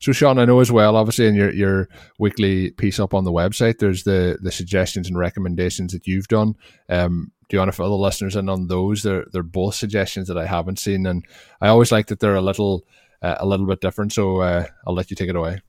So 0.00 0.12
Sean, 0.12 0.38
I 0.38 0.44
know 0.44 0.60
as 0.60 0.70
well, 0.70 0.94
obviously 0.94 1.26
in 1.26 1.34
your, 1.34 1.52
your 1.52 1.88
weekly 2.20 2.70
piece 2.70 3.00
up 3.00 3.14
on 3.14 3.24
the 3.24 3.32
website, 3.32 3.78
there's 3.78 4.04
the 4.04 4.38
the 4.40 4.52
suggestions 4.52 5.08
and 5.08 5.18
recommendations 5.18 5.92
that 5.92 6.06
you've 6.06 6.28
done. 6.28 6.54
Um, 6.88 7.32
do 7.48 7.56
you 7.56 7.60
want 7.60 7.68
to 7.68 7.76
fill 7.76 7.88
the 7.90 7.96
listeners 7.96 8.36
in 8.36 8.48
on 8.48 8.68
those? 8.68 9.02
They're 9.02 9.26
they're 9.32 9.42
both 9.42 9.74
suggestions 9.74 10.28
that 10.28 10.38
I 10.38 10.46
haven't 10.46 10.78
seen, 10.78 11.06
and 11.06 11.24
I 11.60 11.68
always 11.68 11.90
like 11.90 12.06
that 12.08 12.20
they're 12.20 12.36
a 12.36 12.42
little 12.42 12.84
uh, 13.22 13.36
a 13.38 13.46
little 13.46 13.66
bit 13.66 13.80
different. 13.80 14.12
So 14.12 14.40
uh, 14.40 14.66
I'll 14.86 14.94
let 14.94 15.10
you 15.10 15.16
take 15.16 15.30
it 15.30 15.36
away. 15.36 15.62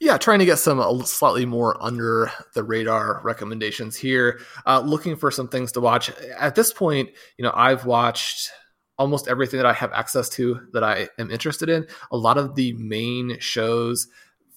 Yeah, 0.00 0.16
trying 0.18 0.38
to 0.38 0.44
get 0.44 0.58
some 0.58 1.02
slightly 1.04 1.46
more 1.46 1.76
under 1.82 2.30
the 2.54 2.64
radar 2.64 3.20
recommendations 3.22 3.96
here. 3.96 4.40
Uh, 4.66 4.80
looking 4.80 5.16
for 5.16 5.30
some 5.30 5.48
things 5.48 5.72
to 5.72 5.80
watch. 5.80 6.10
At 6.38 6.54
this 6.54 6.72
point, 6.72 7.10
you 7.36 7.42
know, 7.44 7.52
I've 7.54 7.84
watched 7.84 8.50
almost 8.98 9.28
everything 9.28 9.58
that 9.58 9.66
I 9.66 9.72
have 9.72 9.92
access 9.92 10.28
to 10.30 10.60
that 10.72 10.84
I 10.84 11.08
am 11.18 11.30
interested 11.30 11.68
in. 11.68 11.86
A 12.10 12.16
lot 12.16 12.38
of 12.38 12.54
the 12.54 12.72
main 12.74 13.38
shows 13.38 14.08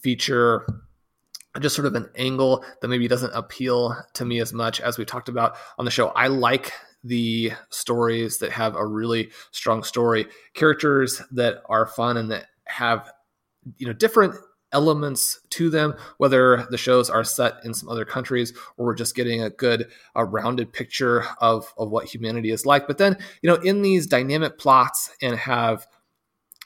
feature 0.02 0.66
just 1.60 1.76
sort 1.76 1.86
of 1.86 1.96
an 1.96 2.10
angle 2.16 2.66
that 2.82 2.88
maybe 2.88 3.08
doesn't 3.08 3.34
appeal 3.34 3.96
to 4.14 4.26
me 4.26 4.40
as 4.42 4.52
much 4.54 4.82
as 4.82 4.98
we 4.98 5.06
talked 5.06 5.30
about 5.30 5.56
on 5.78 5.86
the 5.86 5.92
show. 5.92 6.10
I 6.10 6.28
like 6.28 6.74
the 7.04 7.54
stories 7.70 8.40
that 8.40 8.52
have 8.52 8.76
a 8.76 8.86
really 8.86 9.32
strong 9.52 9.84
story, 9.84 10.28
characters 10.54 11.22
that 11.32 11.62
are 11.70 11.86
fun 11.86 12.18
and 12.18 12.32
that 12.32 12.48
have 12.66 13.12
you 13.78 13.88
know 13.88 13.94
different 13.94 14.36
elements 14.76 15.40
to 15.52 15.70
them, 15.70 15.96
whether 16.18 16.68
the 16.70 16.78
shows 16.78 17.10
are 17.10 17.24
set 17.24 17.54
in 17.64 17.74
some 17.74 17.88
other 17.88 18.04
countries 18.04 18.54
or 18.76 18.86
we're 18.86 18.94
just 18.94 19.16
getting 19.16 19.42
a 19.42 19.50
good, 19.50 19.88
a 20.16 20.26
rounded 20.26 20.74
picture 20.74 21.24
of, 21.40 21.74
of 21.78 21.90
what 21.90 22.06
humanity 22.06 22.52
is 22.52 22.66
like. 22.66 22.86
But 22.86 22.98
then, 22.98 23.18
you 23.42 23.50
know, 23.50 23.56
in 23.56 23.82
these 23.82 24.06
dynamic 24.06 24.60
plots 24.60 25.16
and 25.22 25.38
have 25.38 25.88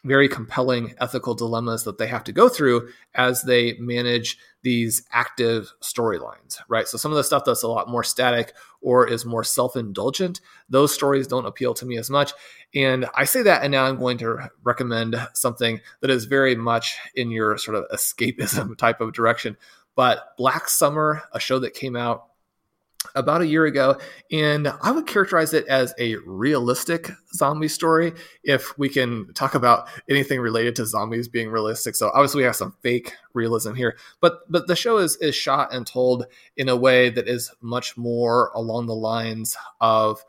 very 0.03 0.27
compelling 0.27 0.93
ethical 0.99 1.35
dilemmas 1.35 1.83
that 1.83 1.97
they 1.97 2.07
have 2.07 2.23
to 2.23 2.31
go 2.31 2.49
through 2.49 2.89
as 3.15 3.43
they 3.43 3.73
manage 3.79 4.37
these 4.61 5.03
active 5.11 5.71
storylines, 5.81 6.59
right? 6.67 6.87
So 6.87 6.97
some 6.97 7.11
of 7.11 7.17
the 7.17 7.23
stuff 7.23 7.43
that's 7.45 7.63
a 7.63 7.67
lot 7.67 7.89
more 7.89 8.03
static 8.03 8.53
or 8.81 9.07
is 9.07 9.25
more 9.25 9.43
self-indulgent, 9.43 10.41
those 10.69 10.93
stories 10.93 11.27
don't 11.27 11.45
appeal 11.45 11.73
to 11.75 11.85
me 11.85 11.97
as 11.97 12.09
much. 12.09 12.33
And 12.73 13.07
I 13.15 13.25
say 13.25 13.41
that 13.43 13.63
and 13.63 13.71
now 13.71 13.85
I'm 13.85 13.97
going 13.97 14.17
to 14.19 14.49
recommend 14.63 15.15
something 15.33 15.81
that 16.01 16.09
is 16.09 16.25
very 16.25 16.55
much 16.55 16.97
in 17.15 17.31
your 17.31 17.57
sort 17.57 17.77
of 17.77 17.85
escapism 17.93 18.77
type 18.77 19.01
of 19.01 19.13
direction. 19.13 19.57
But 19.95 20.37
Black 20.37 20.69
Summer, 20.69 21.23
a 21.33 21.39
show 21.39 21.59
that 21.59 21.73
came 21.73 21.95
out 21.95 22.28
about 23.15 23.41
a 23.41 23.47
year 23.47 23.65
ago, 23.65 23.97
and 24.31 24.67
I 24.81 24.91
would 24.91 25.07
characterize 25.07 25.53
it 25.53 25.65
as 25.67 25.93
a 25.99 26.15
realistic 26.17 27.11
zombie 27.33 27.67
story. 27.67 28.13
If 28.43 28.77
we 28.77 28.89
can 28.89 29.33
talk 29.33 29.55
about 29.55 29.87
anything 30.09 30.39
related 30.39 30.75
to 30.77 30.85
zombies 30.85 31.27
being 31.27 31.49
realistic, 31.49 31.95
so 31.95 32.11
obviously 32.13 32.39
we 32.39 32.45
have 32.45 32.55
some 32.55 32.75
fake 32.81 33.13
realism 33.33 33.73
here, 33.73 33.97
but 34.21 34.39
but 34.49 34.67
the 34.67 34.75
show 34.75 34.97
is 34.97 35.15
is 35.17 35.35
shot 35.35 35.73
and 35.73 35.87
told 35.87 36.25
in 36.57 36.69
a 36.69 36.75
way 36.75 37.09
that 37.09 37.27
is 37.27 37.51
much 37.61 37.97
more 37.97 38.51
along 38.53 38.87
the 38.87 38.95
lines 38.95 39.55
of 39.79 40.23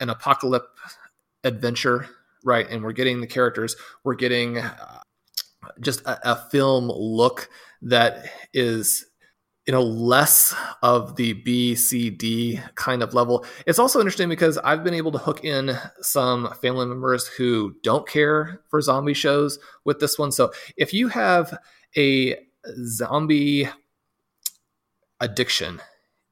an 0.00 0.10
apocalypse 0.10 0.96
adventure, 1.44 2.08
right? 2.44 2.68
And 2.68 2.82
we're 2.82 2.92
getting 2.92 3.20
the 3.20 3.26
characters, 3.26 3.76
we're 4.04 4.14
getting 4.14 4.58
uh, 4.58 5.00
just 5.80 6.00
a, 6.02 6.32
a 6.32 6.36
film 6.50 6.88
look 6.88 7.48
that 7.82 8.26
is 8.52 9.05
you 9.66 9.72
know 9.72 9.82
less 9.82 10.54
of 10.82 11.16
the 11.16 11.32
b 11.32 11.74
c 11.74 12.08
d 12.08 12.60
kind 12.76 13.02
of 13.02 13.14
level. 13.14 13.44
It's 13.66 13.78
also 13.78 13.98
interesting 13.98 14.28
because 14.28 14.58
i've 14.58 14.84
been 14.84 14.94
able 14.94 15.12
to 15.12 15.18
hook 15.18 15.44
in 15.44 15.76
some 16.00 16.52
family 16.62 16.86
members 16.86 17.26
who 17.26 17.74
don't 17.82 18.08
care 18.08 18.60
for 18.68 18.80
zombie 18.80 19.14
shows 19.14 19.58
with 19.84 19.98
this 19.98 20.18
one. 20.18 20.32
So 20.32 20.52
if 20.76 20.92
you 20.94 21.08
have 21.08 21.58
a 21.96 22.36
zombie 22.84 23.68
addiction 25.20 25.80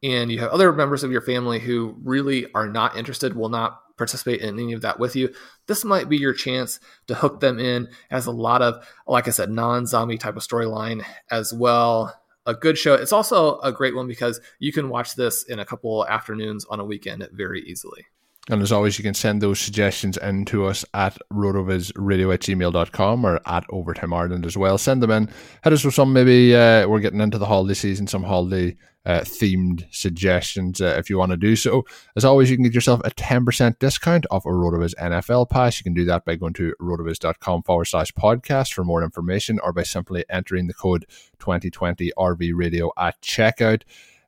and 0.02 0.30
you 0.30 0.38
have 0.38 0.50
other 0.50 0.72
members 0.72 1.02
of 1.02 1.10
your 1.10 1.22
family 1.22 1.58
who 1.58 1.96
really 2.02 2.52
are 2.52 2.68
not 2.68 2.96
interested 2.96 3.34
will 3.34 3.48
not 3.48 3.80
participate 3.96 4.40
in 4.40 4.58
any 4.58 4.72
of 4.72 4.82
that 4.82 4.98
with 4.98 5.14
you 5.14 5.32
this 5.68 5.84
might 5.84 6.08
be 6.08 6.16
your 6.16 6.34
chance 6.34 6.80
to 7.06 7.14
hook 7.14 7.38
them 7.38 7.60
in 7.60 7.88
as 8.10 8.26
a 8.26 8.32
lot 8.32 8.60
of 8.60 8.84
like 9.06 9.28
i 9.28 9.30
said 9.30 9.48
non-zombie 9.48 10.18
type 10.18 10.36
of 10.36 10.42
storyline 10.42 11.04
as 11.30 11.54
well 11.54 12.12
a 12.46 12.54
good 12.54 12.76
show. 12.76 12.94
It's 12.94 13.12
also 13.12 13.58
a 13.60 13.72
great 13.72 13.94
one 13.94 14.06
because 14.06 14.40
you 14.58 14.72
can 14.72 14.88
watch 14.88 15.14
this 15.14 15.44
in 15.44 15.58
a 15.58 15.64
couple 15.64 16.06
afternoons 16.06 16.64
on 16.66 16.80
a 16.80 16.84
weekend 16.84 17.26
very 17.32 17.62
easily. 17.62 18.06
And 18.50 18.60
as 18.60 18.72
always, 18.72 18.98
you 18.98 19.04
can 19.04 19.14
send 19.14 19.40
those 19.40 19.58
suggestions 19.58 20.18
in 20.18 20.44
to 20.46 20.66
us 20.66 20.84
at 20.92 21.16
rotovizradio 21.32 22.34
at 22.34 22.40
gmail.com 22.40 23.24
or 23.24 23.40
at 23.46 23.64
Overtime 23.70 24.12
Ireland 24.12 24.44
as 24.44 24.56
well. 24.56 24.76
Send 24.76 25.02
them 25.02 25.10
in. 25.10 25.30
Hit 25.62 25.72
us 25.72 25.82
with 25.82 25.94
some, 25.94 26.12
maybe 26.12 26.54
uh, 26.54 26.86
we're 26.86 27.00
getting 27.00 27.22
into 27.22 27.38
the 27.38 27.46
holiday 27.46 27.72
season, 27.72 28.06
some 28.06 28.22
holiday 28.22 28.76
uh, 29.06 29.20
themed 29.20 29.86
suggestions 29.90 30.82
uh, 30.82 30.94
if 30.98 31.08
you 31.08 31.16
want 31.16 31.30
to 31.30 31.38
do 31.38 31.56
so. 31.56 31.84
As 32.16 32.24
always, 32.24 32.50
you 32.50 32.56
can 32.56 32.64
get 32.64 32.74
yourself 32.74 33.00
a 33.04 33.10
10% 33.10 33.78
discount 33.78 34.26
off 34.30 34.44
a 34.44 34.50
Rotoviz 34.50 34.94
NFL 34.96 35.48
pass. 35.48 35.78
You 35.78 35.84
can 35.84 35.94
do 35.94 36.04
that 36.04 36.26
by 36.26 36.36
going 36.36 36.54
to 36.54 36.74
rotoviz.com 36.80 37.62
forward 37.62 37.86
slash 37.86 38.12
podcast 38.12 38.74
for 38.74 38.84
more 38.84 39.02
information 39.02 39.58
or 39.60 39.72
by 39.72 39.84
simply 39.84 40.24
entering 40.28 40.66
the 40.66 40.74
code 40.74 41.06
2020 41.38 42.12
RV 42.18 42.52
radio 42.54 42.92
at 42.98 43.20
checkout. 43.22 43.82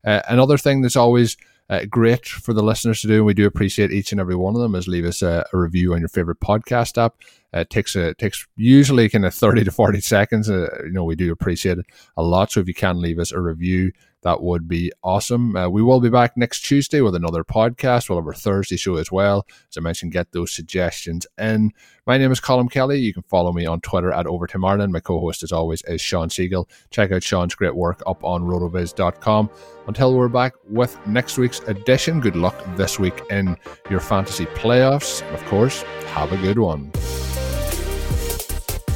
Uh, 0.04 0.22
another 0.28 0.56
thing 0.56 0.80
that's 0.80 0.96
always 0.96 1.36
uh, 1.68 1.84
great 1.88 2.26
for 2.26 2.52
the 2.52 2.62
listeners 2.62 3.00
to 3.00 3.08
do. 3.08 3.16
And 3.16 3.26
we 3.26 3.34
do 3.34 3.46
appreciate 3.46 3.90
each 3.90 4.12
and 4.12 4.20
every 4.20 4.36
one 4.36 4.54
of 4.54 4.60
them. 4.60 4.74
Is 4.74 4.88
leave 4.88 5.04
us 5.04 5.22
a, 5.22 5.46
a 5.52 5.58
review 5.58 5.94
on 5.94 6.00
your 6.00 6.08
favorite 6.08 6.40
podcast 6.40 7.02
app. 7.02 7.14
Uh, 7.54 7.60
it 7.60 7.70
takes 7.70 7.96
a, 7.96 8.08
it 8.08 8.18
takes 8.18 8.46
usually 8.56 9.08
kind 9.08 9.24
of 9.24 9.34
thirty 9.34 9.64
to 9.64 9.70
forty 9.70 10.00
seconds. 10.00 10.50
Uh, 10.50 10.68
you 10.84 10.92
know, 10.92 11.04
we 11.04 11.16
do 11.16 11.32
appreciate 11.32 11.78
it 11.78 11.86
a 12.16 12.22
lot. 12.22 12.52
So 12.52 12.60
if 12.60 12.68
you 12.68 12.74
can 12.74 13.00
leave 13.00 13.18
us 13.18 13.32
a 13.32 13.40
review, 13.40 13.92
that 14.26 14.42
would 14.42 14.66
be 14.66 14.90
awesome. 15.04 15.54
Uh, 15.54 15.68
we 15.68 15.82
will 15.82 16.00
be 16.00 16.10
back 16.10 16.36
next 16.36 16.62
Tuesday 16.62 17.00
with 17.00 17.14
another 17.14 17.44
podcast. 17.44 18.08
We'll 18.08 18.18
have 18.18 18.26
our 18.26 18.34
Thursday 18.34 18.76
show 18.76 18.96
as 18.96 19.12
well. 19.12 19.46
As 19.70 19.76
I 19.76 19.80
mentioned, 19.80 20.10
get 20.10 20.32
those 20.32 20.50
suggestions 20.50 21.28
in. 21.38 21.72
My 22.08 22.18
name 22.18 22.32
is 22.32 22.40
Colm 22.40 22.68
Kelly. 22.68 22.98
You 22.98 23.14
can 23.14 23.22
follow 23.22 23.52
me 23.52 23.66
on 23.66 23.80
Twitter 23.82 24.10
at 24.10 24.26
Overtime 24.26 24.64
Ireland. 24.64 24.92
My 24.92 24.98
co 24.98 25.20
host, 25.20 25.44
as 25.44 25.52
always, 25.52 25.80
is 25.82 26.00
Sean 26.00 26.28
Siegele. 26.28 26.68
Check 26.90 27.12
out 27.12 27.22
Sean's 27.22 27.54
great 27.54 27.76
work 27.76 28.02
up 28.04 28.24
on 28.24 28.42
rotoviz.com. 28.42 29.48
Until 29.86 30.16
we're 30.16 30.26
back 30.26 30.54
with 30.68 30.98
next 31.06 31.38
week's 31.38 31.60
edition, 31.60 32.18
good 32.18 32.34
luck 32.34 32.60
this 32.74 32.98
week 32.98 33.22
in 33.30 33.56
your 33.88 34.00
fantasy 34.00 34.46
playoffs. 34.46 35.22
And 35.24 35.36
of 35.36 35.44
course, 35.44 35.82
have 36.14 36.32
a 36.32 36.36
good 36.38 36.58
one. 36.58 36.90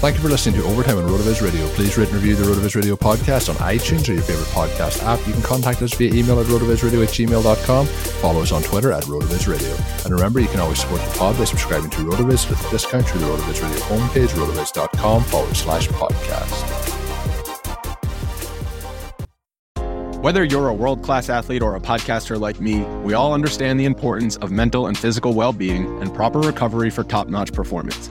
Thank 0.00 0.16
you 0.16 0.22
for 0.22 0.30
listening 0.30 0.58
to 0.58 0.66
Overtime 0.66 0.96
on 0.96 1.04
RotoViz 1.04 1.42
Radio. 1.42 1.68
Please 1.74 1.98
rate 1.98 2.08
and 2.08 2.14
review 2.14 2.34
the 2.34 2.44
RotoViz 2.44 2.74
Radio 2.74 2.96
podcast 2.96 3.50
on 3.50 3.56
iTunes 3.56 4.08
or 4.08 4.14
your 4.14 4.22
favorite 4.22 4.48
podcast 4.48 5.04
app. 5.04 5.18
You 5.26 5.34
can 5.34 5.42
contact 5.42 5.82
us 5.82 5.92
via 5.92 6.10
email 6.14 6.40
at 6.40 6.46
rotovizradio 6.46 7.02
at 7.02 7.10
gmail.com. 7.10 7.86
Follow 7.86 8.40
us 8.40 8.50
on 8.50 8.62
Twitter 8.62 8.92
at 8.92 9.04
RotoViz 9.04 9.46
Radio. 9.46 9.76
And 10.06 10.14
remember, 10.14 10.40
you 10.40 10.48
can 10.48 10.58
always 10.58 10.80
support 10.80 11.02
the 11.02 11.18
pod 11.18 11.36
by 11.36 11.44
subscribing 11.44 11.90
to 11.90 11.98
RotoViz 11.98 12.48
with 12.48 12.66
a 12.66 12.70
discount 12.70 13.06
through 13.06 13.20
the 13.20 13.26
RotoViz 13.26 13.62
Radio 13.62 13.78
homepage, 13.80 14.28
rotoviz.com 14.28 15.22
forward 15.24 15.54
slash 15.54 15.86
podcast. 15.88 16.96
Whether 20.22 20.44
you're 20.44 20.68
a 20.68 20.74
world 20.74 21.02
class 21.02 21.28
athlete 21.28 21.60
or 21.60 21.76
a 21.76 21.80
podcaster 21.80 22.40
like 22.40 22.58
me, 22.58 22.80
we 23.04 23.12
all 23.12 23.34
understand 23.34 23.78
the 23.78 23.84
importance 23.84 24.36
of 24.36 24.50
mental 24.50 24.86
and 24.86 24.96
physical 24.96 25.34
well 25.34 25.52
being 25.52 26.00
and 26.00 26.14
proper 26.14 26.40
recovery 26.40 26.88
for 26.88 27.04
top 27.04 27.28
notch 27.28 27.52
performance. 27.52 28.10